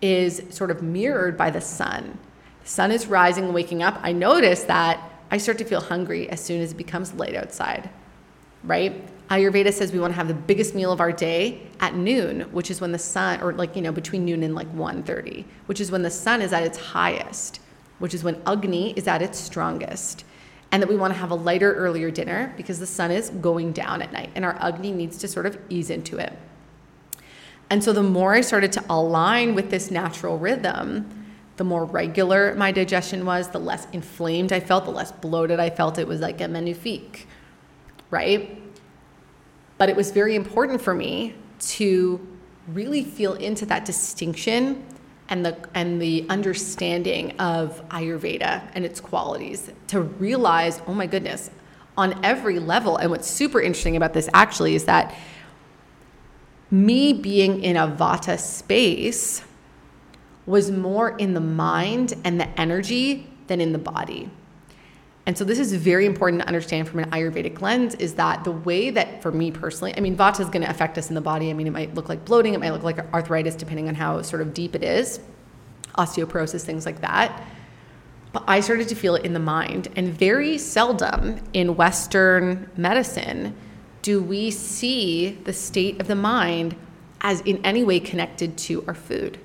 is 0.01 0.43
sort 0.49 0.69
of 0.69 0.83
mirrored 0.83 1.37
by 1.37 1.49
the 1.49 1.61
sun. 1.61 2.19
The 2.63 2.69
sun 2.69 2.91
is 2.91 3.07
rising 3.07 3.45
and 3.45 3.53
waking 3.53 3.81
up. 3.81 3.97
I 4.03 4.11
notice 4.11 4.63
that 4.63 4.99
I 5.31 5.37
start 5.37 5.57
to 5.59 5.65
feel 5.65 5.79
hungry 5.79 6.29
as 6.29 6.43
soon 6.43 6.61
as 6.61 6.73
it 6.73 6.77
becomes 6.77 7.13
light 7.13 7.35
outside, 7.35 7.89
right? 8.63 9.01
Ayurveda 9.29 9.71
says 9.73 9.91
we 9.91 9.99
want 9.99 10.11
to 10.11 10.15
have 10.15 10.27
the 10.27 10.33
biggest 10.33 10.75
meal 10.75 10.91
of 10.91 10.99
our 10.99 11.11
day 11.11 11.61
at 11.79 11.95
noon, 11.95 12.41
which 12.51 12.69
is 12.69 12.81
when 12.81 12.91
the 12.91 12.99
sun, 12.99 13.41
or 13.41 13.53
like, 13.53 13.75
you 13.75 13.81
know, 13.81 13.91
between 13.91 14.25
noon 14.25 14.43
and 14.43 14.53
like 14.53 14.71
1.30, 14.75 15.45
which 15.65 15.79
is 15.79 15.91
when 15.91 16.01
the 16.01 16.11
sun 16.11 16.41
is 16.41 16.53
at 16.53 16.63
its 16.63 16.77
highest, 16.77 17.59
which 17.99 18.13
is 18.13 18.23
when 18.23 18.41
Agni 18.45 18.91
is 18.91 19.07
at 19.07 19.21
its 19.21 19.39
strongest. 19.39 20.25
And 20.71 20.81
that 20.81 20.89
we 20.89 20.95
want 20.95 21.13
to 21.13 21.19
have 21.19 21.29
a 21.29 21.35
lighter, 21.35 21.73
earlier 21.73 22.09
dinner 22.09 22.53
because 22.57 22.79
the 22.79 22.87
sun 22.87 23.11
is 23.11 23.29
going 23.29 23.73
down 23.73 24.01
at 24.01 24.11
night 24.11 24.31
and 24.33 24.43
our 24.43 24.55
Agni 24.59 24.91
needs 24.91 25.19
to 25.19 25.27
sort 25.27 25.45
of 25.45 25.57
ease 25.69 25.89
into 25.91 26.17
it. 26.17 26.33
And 27.69 27.83
so 27.83 27.93
the 27.93 28.03
more 28.03 28.33
I 28.33 28.41
started 28.41 28.71
to 28.73 28.83
align 28.89 29.55
with 29.55 29.69
this 29.69 29.91
natural 29.91 30.37
rhythm, 30.37 31.09
the 31.57 31.63
more 31.63 31.85
regular 31.85 32.55
my 32.55 32.71
digestion 32.71 33.25
was, 33.25 33.49
the 33.49 33.59
less 33.59 33.87
inflamed 33.93 34.51
I 34.51 34.59
felt, 34.59 34.85
the 34.85 34.91
less 34.91 35.11
bloated 35.11 35.59
I 35.59 35.69
felt. 35.69 35.99
It 35.99 36.07
was 36.07 36.19
like 36.19 36.41
a 36.41 36.47
magnifique, 36.47 37.27
right? 38.09 38.59
But 39.77 39.89
it 39.89 39.95
was 39.95 40.11
very 40.11 40.35
important 40.35 40.81
for 40.81 40.93
me 40.93 41.35
to 41.59 42.25
really 42.67 43.03
feel 43.03 43.33
into 43.33 43.65
that 43.65 43.85
distinction 43.85 44.85
and 45.29 45.45
the 45.45 45.57
and 45.73 46.01
the 46.01 46.25
understanding 46.29 47.31
of 47.39 47.87
Ayurveda 47.89 48.69
and 48.73 48.85
its 48.85 48.99
qualities 48.99 49.71
to 49.87 50.01
realize, 50.01 50.81
oh 50.87 50.93
my 50.93 51.07
goodness, 51.07 51.49
on 51.97 52.23
every 52.23 52.59
level. 52.59 52.97
And 52.97 53.09
what's 53.09 53.29
super 53.29 53.61
interesting 53.61 53.95
about 53.95 54.13
this 54.13 54.29
actually 54.33 54.75
is 54.75 54.85
that 54.85 55.15
me 56.71 57.13
being 57.13 57.63
in 57.63 57.77
a 57.77 57.87
Vata 57.87 58.39
space 58.39 59.43
was 60.45 60.71
more 60.71 61.15
in 61.17 61.33
the 61.33 61.39
mind 61.39 62.13
and 62.23 62.39
the 62.39 62.59
energy 62.59 63.29
than 63.47 63.61
in 63.61 63.71
the 63.71 63.79
body. 63.79 64.29
And 65.25 65.37
so 65.37 65.45
this 65.45 65.57
is 65.57 65.73
very 65.73 66.05
important 66.05 66.41
to 66.41 66.47
understand 66.47 66.87
from 66.87 66.99
an 66.99 67.09
Ayurvedic 67.11 67.61
lens 67.61 67.95
is 67.95 68.15
that 68.15 68.43
the 68.43 68.51
way 68.51 68.89
that 68.89 69.21
for 69.21 69.31
me 69.31 69.51
personally, 69.51 69.93
I 69.95 70.01
mean, 70.01 70.17
Vata 70.17 70.41
is 70.41 70.49
going 70.49 70.63
to 70.63 70.69
affect 70.69 70.97
us 70.97 71.07
in 71.07 71.15
the 71.15 71.21
body. 71.21 71.49
I 71.49 71.53
mean, 71.53 71.67
it 71.67 71.71
might 71.71 71.93
look 71.93 72.09
like 72.09 72.25
bloating, 72.25 72.53
it 72.53 72.59
might 72.59 72.71
look 72.71 72.83
like 72.83 72.99
arthritis, 73.13 73.55
depending 73.55 73.87
on 73.87 73.95
how 73.95 74.21
sort 74.21 74.41
of 74.41 74.53
deep 74.53 74.75
it 74.75 74.83
is, 74.83 75.21
osteoporosis, 75.97 76.63
things 76.63 76.85
like 76.85 76.99
that. 77.01 77.47
But 78.33 78.43
I 78.47 78.59
started 78.59 78.89
to 78.89 78.95
feel 78.95 79.15
it 79.15 79.23
in 79.23 79.31
the 79.33 79.39
mind. 79.39 79.87
And 79.95 80.09
very 80.09 80.57
seldom 80.57 81.39
in 81.53 81.75
Western 81.77 82.69
medicine 82.75 83.55
do 84.01 84.21
we 84.21 84.51
see 84.51 85.39
the 85.45 85.53
state 85.53 86.01
of 86.01 86.07
the 86.07 86.15
mind 86.15 86.75
as 87.21 87.39
in 87.41 87.63
any 87.63 87.83
way 87.83 88.01
connected 88.01 88.57
to 88.57 88.83
our 88.87 88.93
food 88.93 89.39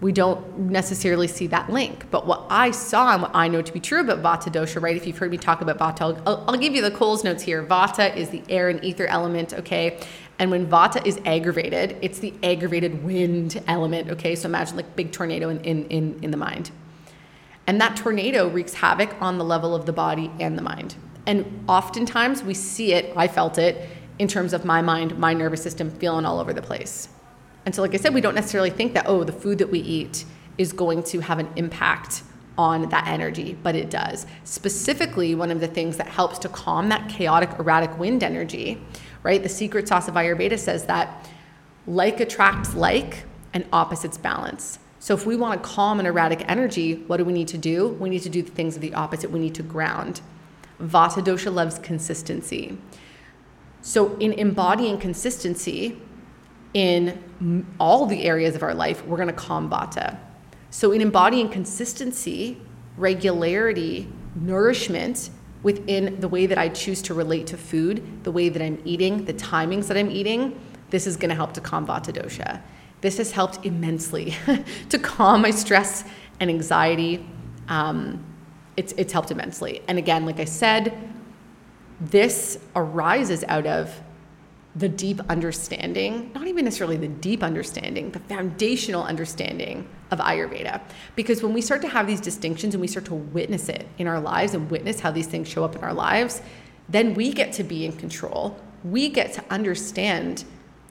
we 0.00 0.12
don't 0.12 0.58
necessarily 0.58 1.28
see 1.28 1.46
that 1.48 1.70
link. 1.70 2.10
But 2.10 2.26
what 2.26 2.46
I 2.48 2.70
saw 2.70 3.12
and 3.12 3.22
what 3.22 3.32
I 3.34 3.48
know 3.48 3.60
to 3.60 3.72
be 3.72 3.80
true 3.80 4.00
about 4.00 4.22
Vata 4.22 4.50
dosha, 4.50 4.80
right? 4.80 4.96
If 4.96 5.06
you've 5.06 5.18
heard 5.18 5.30
me 5.30 5.36
talk 5.36 5.60
about 5.60 5.78
Vata, 5.78 6.20
I'll, 6.26 6.44
I'll 6.48 6.56
give 6.56 6.74
you 6.74 6.82
the 6.82 6.90
Coles 6.90 7.22
notes 7.22 7.42
here. 7.42 7.62
Vata 7.62 8.14
is 8.16 8.30
the 8.30 8.42
air 8.48 8.68
and 8.70 8.82
ether 8.82 9.06
element, 9.06 9.52
okay? 9.52 10.00
And 10.38 10.50
when 10.50 10.66
Vata 10.66 11.04
is 11.06 11.20
aggravated, 11.26 11.98
it's 12.00 12.18
the 12.18 12.32
aggravated 12.42 13.04
wind 13.04 13.62
element, 13.68 14.08
okay? 14.08 14.34
So 14.34 14.48
imagine 14.48 14.76
like 14.76 14.96
big 14.96 15.12
tornado 15.12 15.50
in, 15.50 15.60
in, 15.64 15.86
in, 15.88 16.18
in 16.22 16.30
the 16.30 16.38
mind. 16.38 16.70
And 17.66 17.78
that 17.80 17.96
tornado 17.96 18.48
wreaks 18.48 18.74
havoc 18.74 19.14
on 19.20 19.36
the 19.36 19.44
level 19.44 19.74
of 19.74 19.84
the 19.84 19.92
body 19.92 20.30
and 20.40 20.56
the 20.56 20.62
mind. 20.62 20.96
And 21.26 21.64
oftentimes 21.68 22.42
we 22.42 22.54
see 22.54 22.94
it, 22.94 23.12
I 23.16 23.28
felt 23.28 23.58
it, 23.58 23.86
in 24.18 24.28
terms 24.28 24.54
of 24.54 24.64
my 24.64 24.80
mind, 24.80 25.18
my 25.18 25.34
nervous 25.34 25.62
system 25.62 25.90
feeling 25.90 26.24
all 26.24 26.40
over 26.40 26.54
the 26.54 26.62
place. 26.62 27.08
And 27.66 27.74
so, 27.74 27.82
like 27.82 27.94
I 27.94 27.98
said, 27.98 28.14
we 28.14 28.20
don't 28.20 28.34
necessarily 28.34 28.70
think 28.70 28.94
that, 28.94 29.04
oh, 29.06 29.24
the 29.24 29.32
food 29.32 29.58
that 29.58 29.70
we 29.70 29.80
eat 29.80 30.24
is 30.58 30.72
going 30.72 31.02
to 31.04 31.20
have 31.20 31.38
an 31.38 31.48
impact 31.56 32.22
on 32.58 32.88
that 32.90 33.06
energy, 33.06 33.56
but 33.62 33.74
it 33.74 33.90
does. 33.90 34.26
Specifically, 34.44 35.34
one 35.34 35.50
of 35.50 35.60
the 35.60 35.66
things 35.66 35.96
that 35.96 36.06
helps 36.06 36.38
to 36.40 36.48
calm 36.48 36.88
that 36.90 37.08
chaotic, 37.08 37.50
erratic 37.58 37.98
wind 37.98 38.22
energy, 38.22 38.80
right? 39.22 39.42
The 39.42 39.48
secret 39.48 39.88
sauce 39.88 40.08
of 40.08 40.14
Ayurveda 40.14 40.58
says 40.58 40.86
that 40.86 41.28
like 41.86 42.20
attracts 42.20 42.74
like 42.74 43.24
and 43.54 43.64
opposites 43.72 44.18
balance. 44.18 44.78
So, 44.98 45.14
if 45.14 45.24
we 45.24 45.36
want 45.36 45.62
to 45.62 45.68
calm 45.68 45.98
an 45.98 46.06
erratic 46.06 46.44
energy, 46.48 46.96
what 47.06 47.16
do 47.16 47.24
we 47.24 47.32
need 47.32 47.48
to 47.48 47.58
do? 47.58 47.88
We 47.88 48.10
need 48.10 48.22
to 48.22 48.28
do 48.28 48.42
the 48.42 48.50
things 48.50 48.76
of 48.76 48.82
the 48.82 48.92
opposite. 48.92 49.30
We 49.30 49.38
need 49.38 49.54
to 49.54 49.62
ground. 49.62 50.20
Vata 50.78 51.24
dosha 51.24 51.52
loves 51.52 51.78
consistency. 51.78 52.76
So, 53.80 54.16
in 54.18 54.34
embodying 54.34 54.98
consistency, 54.98 55.98
in 56.74 57.66
all 57.78 58.06
the 58.06 58.24
areas 58.24 58.54
of 58.54 58.62
our 58.62 58.74
life, 58.74 59.04
we're 59.06 59.16
going 59.16 59.28
to 59.28 59.34
calm 59.34 59.68
vata. 59.70 60.18
So, 60.70 60.92
in 60.92 61.00
embodying 61.00 61.48
consistency, 61.48 62.60
regularity, 62.96 64.08
nourishment 64.36 65.30
within 65.62 66.20
the 66.20 66.28
way 66.28 66.46
that 66.46 66.58
I 66.58 66.68
choose 66.68 67.02
to 67.02 67.14
relate 67.14 67.46
to 67.48 67.56
food, 67.56 68.24
the 68.24 68.32
way 68.32 68.48
that 68.48 68.62
I'm 68.62 68.80
eating, 68.84 69.24
the 69.24 69.34
timings 69.34 69.88
that 69.88 69.96
I'm 69.96 70.10
eating, 70.10 70.58
this 70.90 71.06
is 71.06 71.16
going 71.16 71.28
to 71.28 71.34
help 71.34 71.52
to 71.54 71.60
calm 71.60 71.86
vata 71.86 72.12
dosha. 72.12 72.62
This 73.00 73.18
has 73.18 73.32
helped 73.32 73.64
immensely 73.64 74.34
to 74.88 74.98
calm 74.98 75.42
my 75.42 75.50
stress 75.50 76.04
and 76.38 76.50
anxiety. 76.50 77.26
Um, 77.68 78.24
it's, 78.76 78.92
it's 78.96 79.12
helped 79.12 79.30
immensely. 79.30 79.82
And 79.88 79.98
again, 79.98 80.26
like 80.26 80.40
I 80.40 80.44
said, 80.44 80.96
this 82.00 82.58
arises 82.74 83.44
out 83.44 83.66
of 83.66 84.00
the 84.76 84.88
deep 84.88 85.20
understanding, 85.28 86.30
not 86.32 86.46
even 86.46 86.64
necessarily 86.64 86.96
the 86.96 87.08
deep 87.08 87.42
understanding, 87.42 88.10
the 88.12 88.20
foundational 88.20 89.02
understanding 89.02 89.88
of 90.12 90.20
Ayurveda. 90.20 90.80
Because 91.16 91.42
when 91.42 91.52
we 91.52 91.60
start 91.60 91.82
to 91.82 91.88
have 91.88 92.06
these 92.06 92.20
distinctions 92.20 92.74
and 92.74 92.80
we 92.80 92.86
start 92.86 93.04
to 93.06 93.14
witness 93.14 93.68
it 93.68 93.88
in 93.98 94.06
our 94.06 94.20
lives 94.20 94.54
and 94.54 94.70
witness 94.70 95.00
how 95.00 95.10
these 95.10 95.26
things 95.26 95.48
show 95.48 95.64
up 95.64 95.74
in 95.74 95.82
our 95.82 95.92
lives, 95.92 96.40
then 96.88 97.14
we 97.14 97.32
get 97.32 97.52
to 97.54 97.64
be 97.64 97.84
in 97.84 97.92
control. 97.92 98.56
We 98.84 99.08
get 99.08 99.32
to 99.34 99.44
understand 99.50 100.44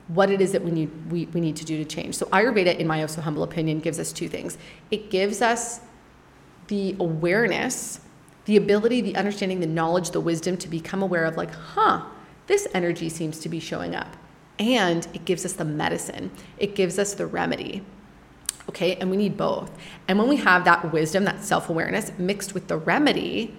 what 0.09 0.29
it 0.29 0.41
is 0.41 0.51
that 0.51 0.63
we 0.63 0.71
need, 0.71 1.11
we, 1.11 1.27
we 1.27 1.39
need 1.39 1.55
to 1.57 1.65
do 1.65 1.77
to 1.77 1.85
change. 1.85 2.15
So, 2.15 2.25
Ayurveda, 2.27 2.77
in 2.77 2.87
my 2.87 3.01
also 3.01 3.21
humble 3.21 3.43
opinion, 3.43 3.79
gives 3.79 3.99
us 3.99 4.11
two 4.11 4.27
things 4.27 4.57
it 4.91 5.09
gives 5.09 5.41
us 5.41 5.81
the 6.67 6.95
awareness, 6.99 7.99
the 8.45 8.57
ability, 8.57 9.01
the 9.01 9.15
understanding, 9.15 9.59
the 9.59 9.67
knowledge, 9.67 10.11
the 10.11 10.19
wisdom 10.19 10.57
to 10.57 10.67
become 10.67 11.01
aware 11.01 11.25
of, 11.25 11.37
like, 11.37 11.53
huh 11.53 12.03
this 12.49 12.67
energy 12.73 13.07
seems 13.07 13.39
to 13.39 13.47
be 13.47 13.59
showing 13.61 13.95
up. 13.95 14.17
and 14.59 15.07
it 15.13 15.23
gives 15.23 15.45
us 15.45 15.53
the 15.53 15.63
medicine, 15.63 16.29
it 16.57 16.75
gives 16.75 16.99
us 16.99 17.13
the 17.13 17.25
remedy. 17.25 17.81
Okay, 18.67 18.95
and 18.95 19.09
we 19.09 19.15
need 19.15 19.37
both. 19.37 19.71
And 20.07 20.19
when 20.19 20.27
we 20.27 20.35
have 20.35 20.65
that 20.65 20.91
wisdom, 20.91 21.23
that 21.23 21.43
self 21.45 21.69
awareness 21.69 22.11
mixed 22.17 22.53
with 22.53 22.67
the 22.67 22.75
remedy, 22.75 23.55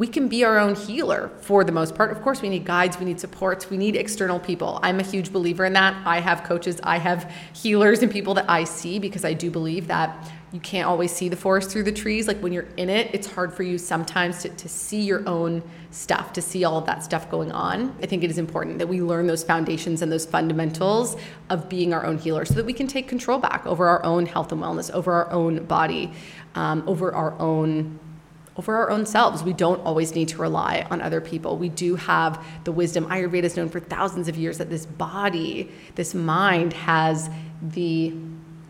we 0.00 0.06
can 0.06 0.28
be 0.28 0.44
our 0.44 0.58
own 0.58 0.74
healer 0.74 1.30
for 1.42 1.62
the 1.62 1.72
most 1.72 1.94
part. 1.94 2.10
Of 2.10 2.22
course, 2.22 2.40
we 2.40 2.48
need 2.48 2.64
guides, 2.64 2.98
we 2.98 3.04
need 3.04 3.20
supports, 3.20 3.68
we 3.68 3.76
need 3.76 3.96
external 3.96 4.40
people. 4.40 4.80
I'm 4.82 4.98
a 4.98 5.02
huge 5.02 5.30
believer 5.30 5.66
in 5.66 5.74
that. 5.74 5.94
I 6.06 6.20
have 6.20 6.42
coaches, 6.42 6.80
I 6.82 6.96
have 6.96 7.30
healers 7.52 8.02
and 8.02 8.10
people 8.10 8.32
that 8.32 8.48
I 8.48 8.64
see 8.64 8.98
because 8.98 9.26
I 9.26 9.34
do 9.34 9.50
believe 9.50 9.88
that 9.88 10.32
you 10.52 10.60
can't 10.60 10.88
always 10.88 11.12
see 11.12 11.28
the 11.28 11.36
forest 11.36 11.70
through 11.70 11.82
the 11.82 11.92
trees. 11.92 12.26
Like 12.26 12.38
when 12.38 12.50
you're 12.50 12.68
in 12.78 12.88
it, 12.88 13.10
it's 13.12 13.30
hard 13.30 13.52
for 13.52 13.62
you 13.62 13.76
sometimes 13.76 14.40
to, 14.40 14.48
to 14.48 14.70
see 14.70 15.02
your 15.02 15.22
own 15.28 15.62
stuff, 15.90 16.32
to 16.32 16.40
see 16.40 16.64
all 16.64 16.78
of 16.78 16.86
that 16.86 17.02
stuff 17.02 17.30
going 17.30 17.52
on. 17.52 17.94
I 18.02 18.06
think 18.06 18.24
it 18.24 18.30
is 18.30 18.38
important 18.38 18.78
that 18.78 18.88
we 18.88 19.02
learn 19.02 19.26
those 19.26 19.44
foundations 19.44 20.00
and 20.00 20.10
those 20.10 20.24
fundamentals 20.24 21.18
of 21.50 21.68
being 21.68 21.92
our 21.92 22.06
own 22.06 22.16
healer 22.16 22.46
so 22.46 22.54
that 22.54 22.64
we 22.64 22.72
can 22.72 22.86
take 22.86 23.06
control 23.06 23.38
back 23.38 23.66
over 23.66 23.86
our 23.86 24.02
own 24.02 24.24
health 24.24 24.50
and 24.50 24.62
wellness, 24.62 24.90
over 24.92 25.12
our 25.12 25.30
own 25.30 25.66
body, 25.66 26.10
um, 26.54 26.84
over 26.86 27.12
our 27.12 27.38
own 27.38 28.00
over 28.56 28.76
our 28.76 28.90
own 28.90 29.06
selves. 29.06 29.42
We 29.42 29.52
don't 29.52 29.80
always 29.84 30.14
need 30.14 30.28
to 30.28 30.38
rely 30.38 30.86
on 30.90 31.00
other 31.00 31.20
people. 31.20 31.56
We 31.56 31.68
do 31.68 31.96
have 31.96 32.44
the 32.64 32.72
wisdom. 32.72 33.06
Ayurveda 33.06 33.44
is 33.44 33.56
known 33.56 33.68
for 33.68 33.80
thousands 33.80 34.28
of 34.28 34.36
years 34.36 34.58
that 34.58 34.70
this 34.70 34.86
body, 34.86 35.70
this 35.94 36.14
mind 36.14 36.72
has 36.72 37.30
the 37.62 38.14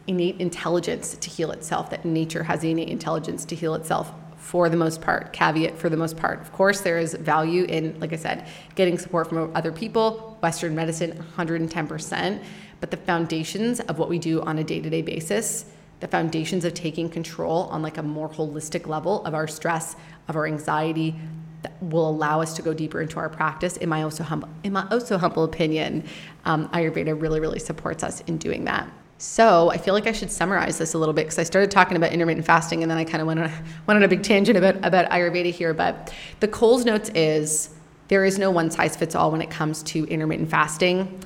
innate 0.06 0.40
intelligence 0.40 1.16
to 1.16 1.30
heal 1.30 1.50
itself, 1.50 1.90
that 1.90 2.04
nature 2.04 2.42
has 2.42 2.60
the 2.60 2.70
innate 2.70 2.88
intelligence 2.88 3.44
to 3.46 3.54
heal 3.54 3.75
itself 3.75 4.12
for 4.37 4.68
the 4.68 4.76
most 4.76 5.00
part, 5.00 5.32
caveat 5.32 5.78
for 5.78 5.88
the 5.88 5.96
most 5.96 6.16
part. 6.16 6.40
Of 6.40 6.50
course, 6.52 6.80
there 6.80 6.99
is 6.99 7.14
value 7.14 7.64
in, 7.64 7.99
like 8.00 8.12
I 8.12 8.16
said, 8.16 8.49
getting 8.75 8.99
support 8.99 9.28
from 9.28 9.54
other 9.54 9.70
people, 9.70 10.38
Western 10.42 10.75
medicine, 10.75 11.25
110%. 11.37 12.42
But 12.80 12.90
the 12.90 12.96
foundations 12.96 13.80
of 13.80 13.99
what 13.99 14.08
we 14.08 14.18
do 14.18 14.40
on 14.42 14.58
a 14.58 14.64
day 14.64 14.80
to 14.80 14.90
day 14.90 15.02
basis, 15.02 15.66
the 16.00 16.09
foundations 16.09 16.64
of 16.64 16.75
taking 16.75 17.09
control 17.09 17.64
on 17.64 17.83
like 17.83 17.99
a 17.99 18.02
more 18.02 18.28
holistic 18.28 18.87
level 18.87 19.25
of 19.25 19.35
our 19.35 19.47
stress, 19.47 19.97
of 20.28 20.37
our 20.37 20.47
anxiety, 20.47 21.14
that 21.62 21.73
will 21.83 22.09
allow 22.09 22.40
us 22.40 22.54
to 22.54 22.62
go 22.62 22.73
deeper 22.73 23.00
into 23.00 23.19
our 23.19 23.28
practice. 23.28 23.76
In 23.76 23.88
my 23.88 24.02
also 24.02 24.25
humble, 24.25 24.49
in 24.64 24.73
my 24.73 24.87
also 24.90 25.19
humble 25.19 25.45
opinion, 25.45 26.04
um, 26.47 26.69
Ayurveda 26.71 27.21
really, 27.21 27.38
really 27.38 27.59
supports 27.59 28.02
us 28.02 28.23
in 28.23 28.38
doing 28.38 28.64
that. 28.64 28.90
So 29.19 29.71
I 29.71 29.76
feel 29.76 29.92
like 29.92 30.07
I 30.07 30.12
should 30.12 30.30
summarize 30.30 30.78
this 30.78 30.95
a 30.95 30.99
little 30.99 31.12
bit 31.12 31.26
because 31.26 31.38
I 31.38 31.42
started 31.42 31.71
talking 31.71 31.99
about 31.99 32.12
intermittent 32.12 32.47
fasting 32.47 32.83
and 32.83 32.90
then 32.90 32.97
I 32.97 33.04
kind 33.04 33.21
of 33.21 33.26
went 33.26 33.40
on, 33.40 33.52
went 33.87 33.99
on 33.99 34.02
a 34.02 34.09
big 34.09 34.23
tangent 34.23 34.57
about, 34.57 34.76
about 34.83 35.11
Ayurveda 35.11 35.52
here. 35.52 35.75
But 35.75 36.14
the 36.40 36.49
Coles 36.49 36.87
notes 36.87 37.11
is 37.11 37.69
there 38.09 38.25
is 38.25 38.38
no 38.38 38.50
one 38.50 38.71
size 38.71 38.97
fits 38.97 39.14
all 39.14 39.30
when 39.30 39.42
it 39.42 39.50
comes 39.50 39.83
to 39.85 40.04
intermittent 40.07 40.49
fasting. 40.49 41.23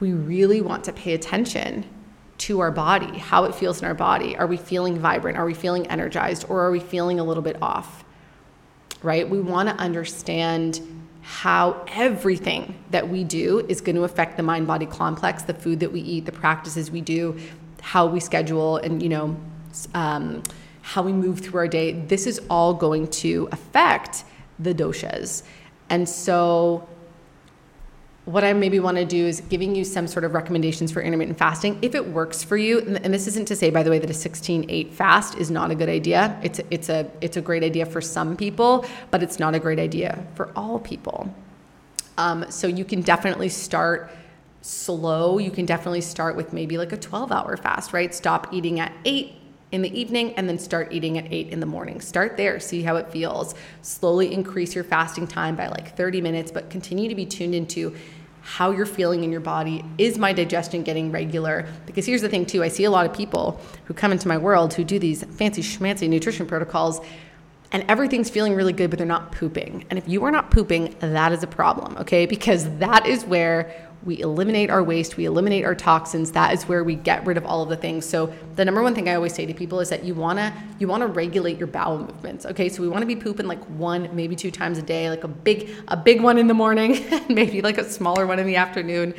We 0.00 0.12
really 0.12 0.60
want 0.60 0.82
to 0.84 0.92
pay 0.92 1.14
attention 1.14 1.84
to 2.38 2.60
our 2.60 2.70
body, 2.70 3.18
how 3.18 3.44
it 3.44 3.54
feels 3.54 3.80
in 3.80 3.86
our 3.86 3.94
body. 3.94 4.36
Are 4.36 4.46
we 4.46 4.56
feeling 4.56 4.98
vibrant? 4.98 5.38
Are 5.38 5.46
we 5.46 5.54
feeling 5.54 5.86
energized? 5.86 6.46
Or 6.48 6.62
are 6.62 6.70
we 6.70 6.80
feeling 6.80 7.18
a 7.18 7.24
little 7.24 7.42
bit 7.42 7.56
off? 7.62 8.04
Right? 9.02 9.28
We 9.28 9.40
want 9.40 9.68
to 9.68 9.74
understand 9.76 10.80
how 11.22 11.84
everything 11.88 12.74
that 12.90 13.08
we 13.08 13.24
do 13.24 13.60
is 13.68 13.80
going 13.80 13.96
to 13.96 14.04
affect 14.04 14.36
the 14.36 14.42
mind 14.42 14.66
body 14.66 14.86
complex, 14.86 15.42
the 15.42 15.54
food 15.54 15.80
that 15.80 15.90
we 15.90 16.00
eat, 16.00 16.24
the 16.24 16.32
practices 16.32 16.90
we 16.90 17.00
do, 17.00 17.36
how 17.80 18.06
we 18.06 18.20
schedule, 18.20 18.76
and, 18.76 19.02
you 19.02 19.08
know, 19.08 19.36
um, 19.94 20.42
how 20.82 21.02
we 21.02 21.12
move 21.12 21.40
through 21.40 21.58
our 21.58 21.68
day. 21.68 21.92
This 21.92 22.28
is 22.28 22.40
all 22.48 22.74
going 22.74 23.08
to 23.08 23.48
affect 23.50 24.24
the 24.60 24.72
doshas. 24.72 25.42
And 25.90 26.08
so, 26.08 26.88
what 28.26 28.42
I 28.42 28.52
maybe 28.52 28.80
want 28.80 28.96
to 28.96 29.04
do 29.04 29.24
is 29.24 29.40
giving 29.40 29.76
you 29.76 29.84
some 29.84 30.08
sort 30.08 30.24
of 30.24 30.34
recommendations 30.34 30.90
for 30.90 31.00
intermittent 31.00 31.38
fasting 31.38 31.78
if 31.80 31.94
it 31.94 32.08
works 32.08 32.42
for 32.42 32.56
you. 32.56 32.80
And 32.80 33.14
this 33.14 33.28
isn't 33.28 33.46
to 33.46 33.56
say, 33.56 33.70
by 33.70 33.84
the 33.84 33.90
way, 33.90 34.00
that 34.00 34.10
a 34.10 34.12
16-8 34.12 34.92
fast 34.92 35.38
is 35.38 35.48
not 35.48 35.70
a 35.70 35.76
good 35.76 35.88
idea. 35.88 36.38
It's 36.42 36.60
it's 36.70 36.88
a 36.88 37.08
it's 37.20 37.36
a 37.36 37.40
great 37.40 37.62
idea 37.62 37.86
for 37.86 38.00
some 38.00 38.36
people, 38.36 38.84
but 39.12 39.22
it's 39.22 39.38
not 39.38 39.54
a 39.54 39.60
great 39.60 39.78
idea 39.78 40.26
for 40.34 40.50
all 40.56 40.80
people. 40.80 41.32
Um, 42.18 42.50
so 42.50 42.66
you 42.66 42.84
can 42.84 43.00
definitely 43.00 43.48
start 43.48 44.10
slow. 44.60 45.38
You 45.38 45.52
can 45.52 45.64
definitely 45.64 46.00
start 46.00 46.34
with 46.34 46.52
maybe 46.52 46.78
like 46.78 46.92
a 46.92 46.96
12-hour 46.96 47.58
fast, 47.58 47.92
right? 47.92 48.12
Stop 48.12 48.52
eating 48.52 48.80
at 48.80 48.92
eight 49.04 49.34
in 49.72 49.82
the 49.82 49.98
evening 50.00 50.32
and 50.34 50.48
then 50.48 50.58
start 50.58 50.92
eating 50.92 51.18
at 51.18 51.32
8 51.32 51.48
in 51.48 51.60
the 51.60 51.66
morning. 51.66 52.00
Start 52.00 52.36
there, 52.36 52.60
see 52.60 52.82
how 52.82 52.96
it 52.96 53.10
feels. 53.10 53.54
Slowly 53.82 54.32
increase 54.32 54.74
your 54.74 54.84
fasting 54.84 55.26
time 55.26 55.56
by 55.56 55.68
like 55.68 55.96
30 55.96 56.20
minutes, 56.20 56.50
but 56.50 56.70
continue 56.70 57.08
to 57.08 57.14
be 57.14 57.26
tuned 57.26 57.54
into 57.54 57.94
how 58.46 58.70
you're 58.70 58.86
feeling 58.86 59.24
in 59.24 59.32
your 59.32 59.40
body. 59.40 59.84
Is 59.98 60.18
my 60.18 60.32
digestion 60.32 60.84
getting 60.84 61.10
regular? 61.10 61.66
Because 61.84 62.06
here's 62.06 62.22
the 62.22 62.28
thing, 62.28 62.46
too 62.46 62.62
I 62.62 62.68
see 62.68 62.84
a 62.84 62.90
lot 62.90 63.04
of 63.04 63.12
people 63.12 63.60
who 63.86 63.94
come 63.94 64.12
into 64.12 64.28
my 64.28 64.38
world 64.38 64.72
who 64.72 64.84
do 64.84 65.00
these 65.00 65.24
fancy 65.24 65.62
schmancy 65.62 66.08
nutrition 66.08 66.46
protocols 66.46 67.00
and 67.72 67.84
everything's 67.88 68.30
feeling 68.30 68.54
really 68.54 68.72
good, 68.72 68.88
but 68.88 68.98
they're 68.98 69.06
not 69.06 69.32
pooping. 69.32 69.84
And 69.90 69.98
if 69.98 70.08
you 70.08 70.22
are 70.24 70.30
not 70.30 70.52
pooping, 70.52 70.94
that 71.00 71.32
is 71.32 71.42
a 71.42 71.48
problem, 71.48 71.96
okay? 71.98 72.24
Because 72.24 72.70
that 72.78 73.04
is 73.04 73.24
where 73.24 73.85
we 74.06 74.20
eliminate 74.20 74.70
our 74.70 74.82
waste, 74.82 75.16
we 75.16 75.24
eliminate 75.24 75.64
our 75.64 75.74
toxins. 75.74 76.32
That 76.32 76.54
is 76.54 76.64
where 76.64 76.84
we 76.84 76.94
get 76.94 77.26
rid 77.26 77.36
of 77.36 77.44
all 77.44 77.62
of 77.62 77.68
the 77.68 77.76
things. 77.76 78.06
So 78.06 78.32
the 78.54 78.64
number 78.64 78.82
one 78.82 78.94
thing 78.94 79.08
I 79.08 79.14
always 79.14 79.34
say 79.34 79.44
to 79.44 79.52
people 79.52 79.80
is 79.80 79.88
that 79.90 80.04
you 80.04 80.14
wanna 80.14 80.54
you 80.78 80.86
wanna 80.88 81.08
regulate 81.08 81.58
your 81.58 81.66
bowel 81.66 81.98
movements. 81.98 82.46
Okay, 82.46 82.68
so 82.68 82.82
we 82.82 82.88
wanna 82.88 83.06
be 83.06 83.16
pooping 83.16 83.46
like 83.46 83.62
one, 83.64 84.08
maybe 84.14 84.36
two 84.36 84.50
times 84.50 84.78
a 84.78 84.82
day, 84.82 85.10
like 85.10 85.24
a 85.24 85.28
big 85.28 85.70
a 85.88 85.96
big 85.96 86.22
one 86.22 86.38
in 86.38 86.46
the 86.46 86.54
morning, 86.54 87.04
maybe 87.28 87.60
like 87.60 87.78
a 87.78 87.84
smaller 87.84 88.26
one 88.26 88.38
in 88.38 88.46
the 88.46 88.56
afternoon. 88.56 89.12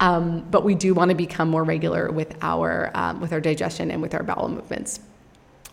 Um, 0.00 0.44
but 0.50 0.64
we 0.64 0.74
do 0.74 0.92
want 0.92 1.10
to 1.10 1.14
become 1.14 1.48
more 1.48 1.62
regular 1.62 2.10
with 2.10 2.36
our 2.42 2.90
um, 2.94 3.20
with 3.20 3.32
our 3.32 3.40
digestion 3.40 3.90
and 3.92 4.02
with 4.02 4.14
our 4.14 4.24
bowel 4.24 4.48
movements. 4.48 5.00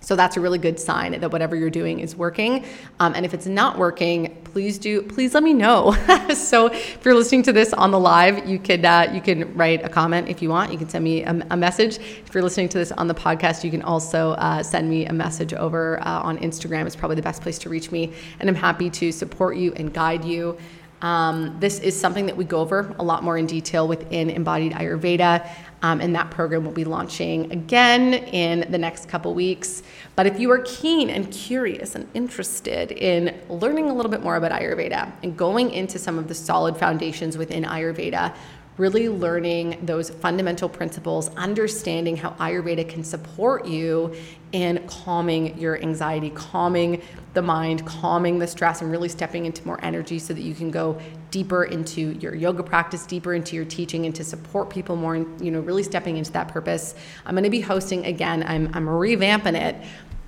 So 0.01 0.15
that's 0.15 0.35
a 0.35 0.41
really 0.41 0.57
good 0.57 0.79
sign 0.79 1.19
that 1.19 1.31
whatever 1.31 1.55
you're 1.55 1.69
doing 1.69 1.99
is 1.99 2.15
working. 2.15 2.65
Um, 2.99 3.13
and 3.15 3.23
if 3.23 3.35
it's 3.35 3.45
not 3.45 3.77
working, 3.77 4.41
please 4.43 4.79
do 4.79 5.03
please 5.03 5.35
let 5.35 5.43
me 5.43 5.53
know. 5.53 5.91
so 6.33 6.67
if 6.67 7.05
you're 7.05 7.13
listening 7.13 7.43
to 7.43 7.53
this 7.53 7.71
on 7.71 7.91
the 7.91 7.99
live, 7.99 8.47
you 8.47 8.57
could 8.57 8.83
uh, 8.83 9.09
you 9.13 9.21
can 9.21 9.55
write 9.55 9.85
a 9.85 9.89
comment 9.89 10.27
if 10.27 10.41
you 10.41 10.49
want. 10.49 10.71
You 10.71 10.79
can 10.79 10.89
send 10.89 11.03
me 11.03 11.23
a, 11.23 11.47
a, 11.51 11.57
message. 11.57 11.97
If 11.97 12.33
you're 12.33 12.43
listening 12.43 12.69
to 12.69 12.79
this 12.79 12.91
on 12.91 13.07
the 13.07 13.13
podcast, 13.13 13.63
you 13.63 13.69
can 13.69 13.83
also 13.83 14.31
uh, 14.31 14.63
send 14.63 14.89
me 14.89 15.05
a 15.05 15.13
message 15.13 15.53
over 15.53 15.99
uh, 16.01 16.21
on 16.21 16.39
Instagram. 16.39 16.87
It's 16.87 16.95
probably 16.95 17.15
the 17.15 17.21
best 17.21 17.43
place 17.43 17.59
to 17.59 17.69
reach 17.69 17.91
me, 17.91 18.11
and 18.39 18.49
I'm 18.49 18.55
happy 18.55 18.89
to 18.89 19.11
support 19.11 19.55
you 19.55 19.71
and 19.73 19.93
guide 19.93 20.25
you. 20.25 20.57
Um, 21.01 21.57
this 21.59 21.79
is 21.79 21.99
something 21.99 22.27
that 22.27 22.37
we 22.37 22.45
go 22.45 22.59
over 22.59 22.95
a 22.99 23.03
lot 23.03 23.23
more 23.23 23.37
in 23.37 23.47
detail 23.47 23.87
within 23.87 24.29
Embodied 24.29 24.73
Ayurveda. 24.73 25.49
Um, 25.83 25.99
and 25.99 26.15
that 26.15 26.29
program 26.29 26.63
will 26.63 26.71
be 26.71 26.83
launching 26.83 27.51
again 27.51 28.13
in 28.13 28.71
the 28.71 28.77
next 28.77 29.09
couple 29.09 29.33
weeks. 29.33 29.81
But 30.15 30.27
if 30.27 30.39
you 30.39 30.51
are 30.51 30.59
keen 30.59 31.09
and 31.09 31.31
curious 31.31 31.95
and 31.95 32.07
interested 32.13 32.91
in 32.91 33.39
learning 33.49 33.89
a 33.89 33.93
little 33.93 34.11
bit 34.11 34.21
more 34.21 34.35
about 34.35 34.51
Ayurveda 34.51 35.11
and 35.23 35.35
going 35.35 35.71
into 35.71 35.97
some 35.97 36.19
of 36.19 36.27
the 36.27 36.35
solid 36.35 36.77
foundations 36.77 37.37
within 37.37 37.63
Ayurveda, 37.63 38.35
really 38.81 39.07
learning 39.07 39.77
those 39.85 40.09
fundamental 40.09 40.67
principles, 40.67 41.29
understanding 41.35 42.17
how 42.17 42.31
Ayurveda 42.31 42.89
can 42.89 43.03
support 43.03 43.67
you 43.67 44.11
in 44.53 44.83
calming 44.87 45.55
your 45.59 45.79
anxiety, 45.83 46.31
calming 46.31 46.99
the 47.35 47.41
mind, 47.43 47.85
calming 47.85 48.39
the 48.39 48.47
stress, 48.47 48.81
and 48.81 48.89
really 48.89 49.07
stepping 49.07 49.45
into 49.45 49.63
more 49.67 49.79
energy 49.85 50.17
so 50.17 50.33
that 50.33 50.41
you 50.41 50.55
can 50.55 50.71
go 50.71 50.99
deeper 51.29 51.65
into 51.65 52.13
your 52.13 52.33
yoga 52.33 52.63
practice, 52.63 53.05
deeper 53.05 53.35
into 53.35 53.55
your 53.55 53.65
teaching, 53.65 54.07
and 54.07 54.15
to 54.15 54.23
support 54.23 54.71
people 54.71 54.95
more, 54.95 55.13
and 55.13 55.45
you 55.45 55.51
know, 55.51 55.59
really 55.59 55.83
stepping 55.83 56.17
into 56.17 56.31
that 56.31 56.47
purpose. 56.47 56.95
I'm 57.27 57.35
going 57.35 57.43
to 57.43 57.51
be 57.51 57.61
hosting 57.61 58.07
again. 58.07 58.43
I'm 58.47 58.67
I'm 58.73 58.87
revamping 58.87 59.53
it 59.55 59.75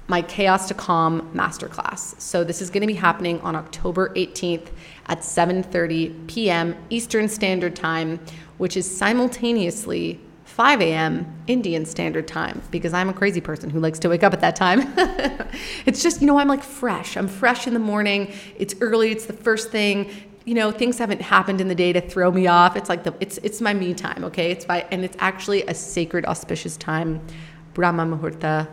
my 0.07 0.21
Chaos 0.21 0.67
to 0.67 0.73
Calm 0.73 1.29
masterclass. 1.33 2.19
So 2.19 2.43
this 2.43 2.61
is 2.61 2.69
going 2.69 2.81
to 2.81 2.87
be 2.87 2.93
happening 2.93 3.39
on 3.41 3.55
October 3.55 4.09
18th 4.09 4.69
at 5.07 5.19
7:30 5.19 6.27
p.m. 6.27 6.75
Eastern 6.89 7.29
Standard 7.29 7.75
Time, 7.75 8.19
which 8.57 8.75
is 8.75 8.89
simultaneously 8.89 10.19
5 10.53 10.81
a.m. 10.81 11.25
Indian 11.47 11.85
Standard 11.85 12.27
Time 12.27 12.61
because 12.69 12.93
I'm 12.93 13.09
a 13.09 13.13
crazy 13.13 13.41
person 13.41 13.69
who 13.69 13.79
likes 13.79 13.97
to 13.99 14.09
wake 14.09 14.23
up 14.23 14.33
at 14.33 14.41
that 14.41 14.55
time. 14.55 14.93
it's 15.85 16.03
just, 16.03 16.21
you 16.21 16.27
know, 16.27 16.37
I'm 16.37 16.47
like 16.47 16.61
fresh. 16.61 17.17
I'm 17.17 17.27
fresh 17.27 17.65
in 17.65 17.73
the 17.73 17.79
morning. 17.79 18.31
It's 18.57 18.75
early. 18.79 19.11
It's 19.11 19.25
the 19.25 19.33
first 19.33 19.71
thing. 19.71 20.11
You 20.45 20.53
know, 20.53 20.71
things 20.71 20.99
haven't 20.99 21.21
happened 21.21 21.59
in 21.59 21.69
the 21.69 21.75
day 21.75 21.93
to 21.93 22.01
throw 22.01 22.29
me 22.29 22.47
off. 22.47 22.75
It's 22.75 22.89
like 22.89 23.03
the 23.03 23.15
it's 23.19 23.39
it's 23.39 23.61
my 23.61 23.73
me 23.73 23.93
time, 23.93 24.25
okay? 24.25 24.51
It's 24.51 24.67
my 24.67 24.85
and 24.91 25.03
it's 25.03 25.17
actually 25.19 25.63
a 25.63 25.73
sacred 25.73 26.25
auspicious 26.25 26.77
time. 26.77 27.25
Brahma 27.73 28.05
Muhurta 28.05 28.67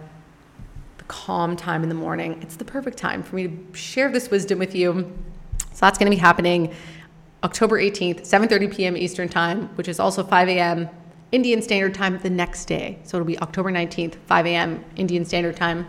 calm 1.10 1.56
time 1.56 1.82
in 1.82 1.88
the 1.88 1.94
morning. 1.94 2.38
It's 2.40 2.54
the 2.54 2.64
perfect 2.64 2.96
time 2.96 3.24
for 3.24 3.34
me 3.34 3.48
to 3.48 3.76
share 3.76 4.12
this 4.12 4.30
wisdom 4.30 4.60
with 4.60 4.76
you. 4.76 5.12
So 5.58 5.80
that's 5.80 5.98
going 5.98 6.08
to 6.08 6.16
be 6.16 6.20
happening 6.20 6.72
October 7.42 7.80
18th, 7.80 8.20
7:30 8.20 8.72
p.m. 8.72 8.96
Eastern 8.96 9.28
Time, 9.28 9.66
which 9.74 9.88
is 9.88 9.98
also 9.98 10.22
5 10.22 10.48
a.m. 10.48 10.88
Indian 11.32 11.62
Standard 11.62 11.94
Time 11.94 12.18
the 12.18 12.30
next 12.30 12.66
day. 12.66 13.00
So 13.02 13.16
it'll 13.16 13.26
be 13.26 13.36
October 13.40 13.72
19th, 13.72 14.14
5 14.26 14.46
a.m. 14.46 14.84
Indian 14.94 15.24
Standard 15.24 15.56
Time. 15.56 15.84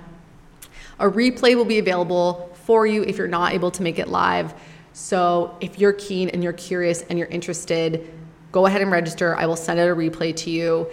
A 0.99 1.07
replay 1.07 1.55
will 1.55 1.65
be 1.65 1.77
available 1.77 2.51
for 2.65 2.87
you 2.87 3.03
if 3.03 3.19
you're 3.19 3.27
not 3.27 3.53
able 3.53 3.69
to 3.69 3.83
make 3.83 3.99
it 3.99 4.07
live. 4.07 4.55
So 4.93 5.55
if 5.61 5.77
you're 5.77 5.93
keen 5.93 6.29
and 6.29 6.43
you're 6.43 6.53
curious 6.53 7.03
and 7.03 7.19
you're 7.19 7.27
interested, 7.27 8.11
go 8.51 8.65
ahead 8.65 8.81
and 8.81 8.91
register. 8.91 9.35
I 9.35 9.45
will 9.45 9.55
send 9.55 9.79
out 9.79 9.87
a 9.87 9.95
replay 9.95 10.35
to 10.37 10.49
you. 10.49 10.89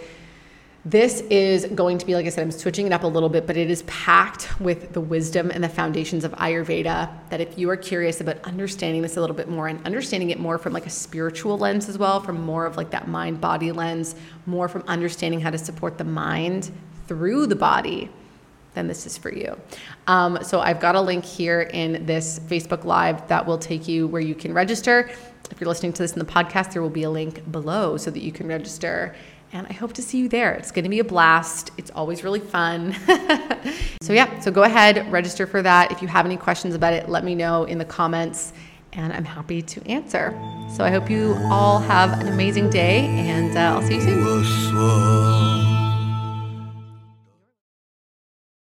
This 0.85 1.19
is 1.29 1.65
going 1.65 1.97
to 1.97 2.05
be, 2.05 2.15
like 2.15 2.25
I 2.25 2.29
said, 2.29 2.41
I'm 2.41 2.51
switching 2.51 2.85
it 2.85 2.93
up 2.93 3.03
a 3.03 3.07
little 3.07 3.27
bit, 3.27 3.45
but 3.45 3.57
it 3.57 3.69
is 3.69 3.81
packed 3.83 4.61
with 4.61 4.93
the 4.93 5.01
wisdom 5.01 5.51
and 5.51 5.61
the 5.61 5.67
foundations 5.67 6.23
of 6.23 6.31
Ayurveda. 6.33 7.09
That 7.29 7.41
if 7.41 7.57
you 7.59 7.69
are 7.69 7.75
curious 7.75 8.21
about 8.21 8.41
understanding 8.45 9.01
this 9.01 9.17
a 9.17 9.21
little 9.21 9.35
bit 9.35 9.49
more 9.49 9.67
and 9.67 9.85
understanding 9.85 10.29
it 10.29 10.39
more 10.39 10.57
from 10.57 10.71
like 10.71 10.85
a 10.85 10.89
spiritual 10.89 11.57
lens 11.57 11.89
as 11.89 11.97
well, 11.97 12.21
from 12.21 12.41
more 12.41 12.65
of 12.65 12.77
like 12.77 12.91
that 12.91 13.09
mind 13.09 13.41
body 13.41 13.73
lens, 13.73 14.15
more 14.45 14.69
from 14.69 14.83
understanding 14.87 15.41
how 15.41 15.49
to 15.49 15.57
support 15.57 15.97
the 15.97 16.05
mind 16.05 16.71
through 17.07 17.47
the 17.47 17.57
body, 17.57 18.09
then 18.73 18.87
this 18.87 19.05
is 19.05 19.17
for 19.17 19.33
you. 19.33 19.59
Um, 20.07 20.39
so 20.43 20.61
I've 20.61 20.79
got 20.79 20.95
a 20.95 21.01
link 21.01 21.25
here 21.25 21.61
in 21.61 22.05
this 22.05 22.39
Facebook 22.39 22.85
Live 22.85 23.27
that 23.27 23.45
will 23.45 23.57
take 23.57 23.85
you 23.89 24.07
where 24.07 24.21
you 24.21 24.33
can 24.33 24.53
register. 24.53 25.11
If 25.51 25.59
you're 25.59 25.67
listening 25.67 25.91
to 25.93 26.03
this 26.03 26.13
in 26.13 26.19
the 26.19 26.25
podcast, 26.25 26.71
there 26.71 26.81
will 26.81 26.89
be 26.89 27.03
a 27.03 27.09
link 27.09 27.51
below 27.51 27.97
so 27.97 28.11
that 28.11 28.21
you 28.21 28.31
can 28.31 28.47
register 28.47 29.13
and 29.51 29.65
I 29.67 29.73
hope 29.73 29.93
to 29.93 30.01
see 30.01 30.19
you 30.19 30.29
there. 30.29 30.53
It's 30.53 30.71
going 30.71 30.83
to 30.83 30.89
be 30.89 30.99
a 30.99 31.03
blast. 31.03 31.71
It's 31.77 31.91
always 31.91 32.23
really 32.23 32.39
fun. 32.39 32.93
so, 34.01 34.13
yeah, 34.13 34.39
so 34.39 34.51
go 34.51 34.63
ahead, 34.63 35.11
register 35.11 35.47
for 35.47 35.61
that. 35.61 35.91
If 35.91 36.01
you 36.01 36.07
have 36.07 36.25
any 36.25 36.37
questions 36.37 36.75
about 36.75 36.93
it, 36.93 37.09
let 37.09 37.23
me 37.23 37.35
know 37.35 37.63
in 37.63 37.77
the 37.77 37.85
comments, 37.85 38.53
and 38.93 39.11
I'm 39.13 39.25
happy 39.25 39.61
to 39.61 39.87
answer. 39.87 40.31
So, 40.75 40.83
I 40.83 40.91
hope 40.91 41.09
you 41.09 41.35
all 41.49 41.79
have 41.79 42.19
an 42.19 42.27
amazing 42.27 42.69
day, 42.69 43.05
and 43.05 43.57
uh, 43.57 43.61
I'll 43.61 43.81
see 43.81 43.95
you 43.95 44.01
soon. 44.01 45.68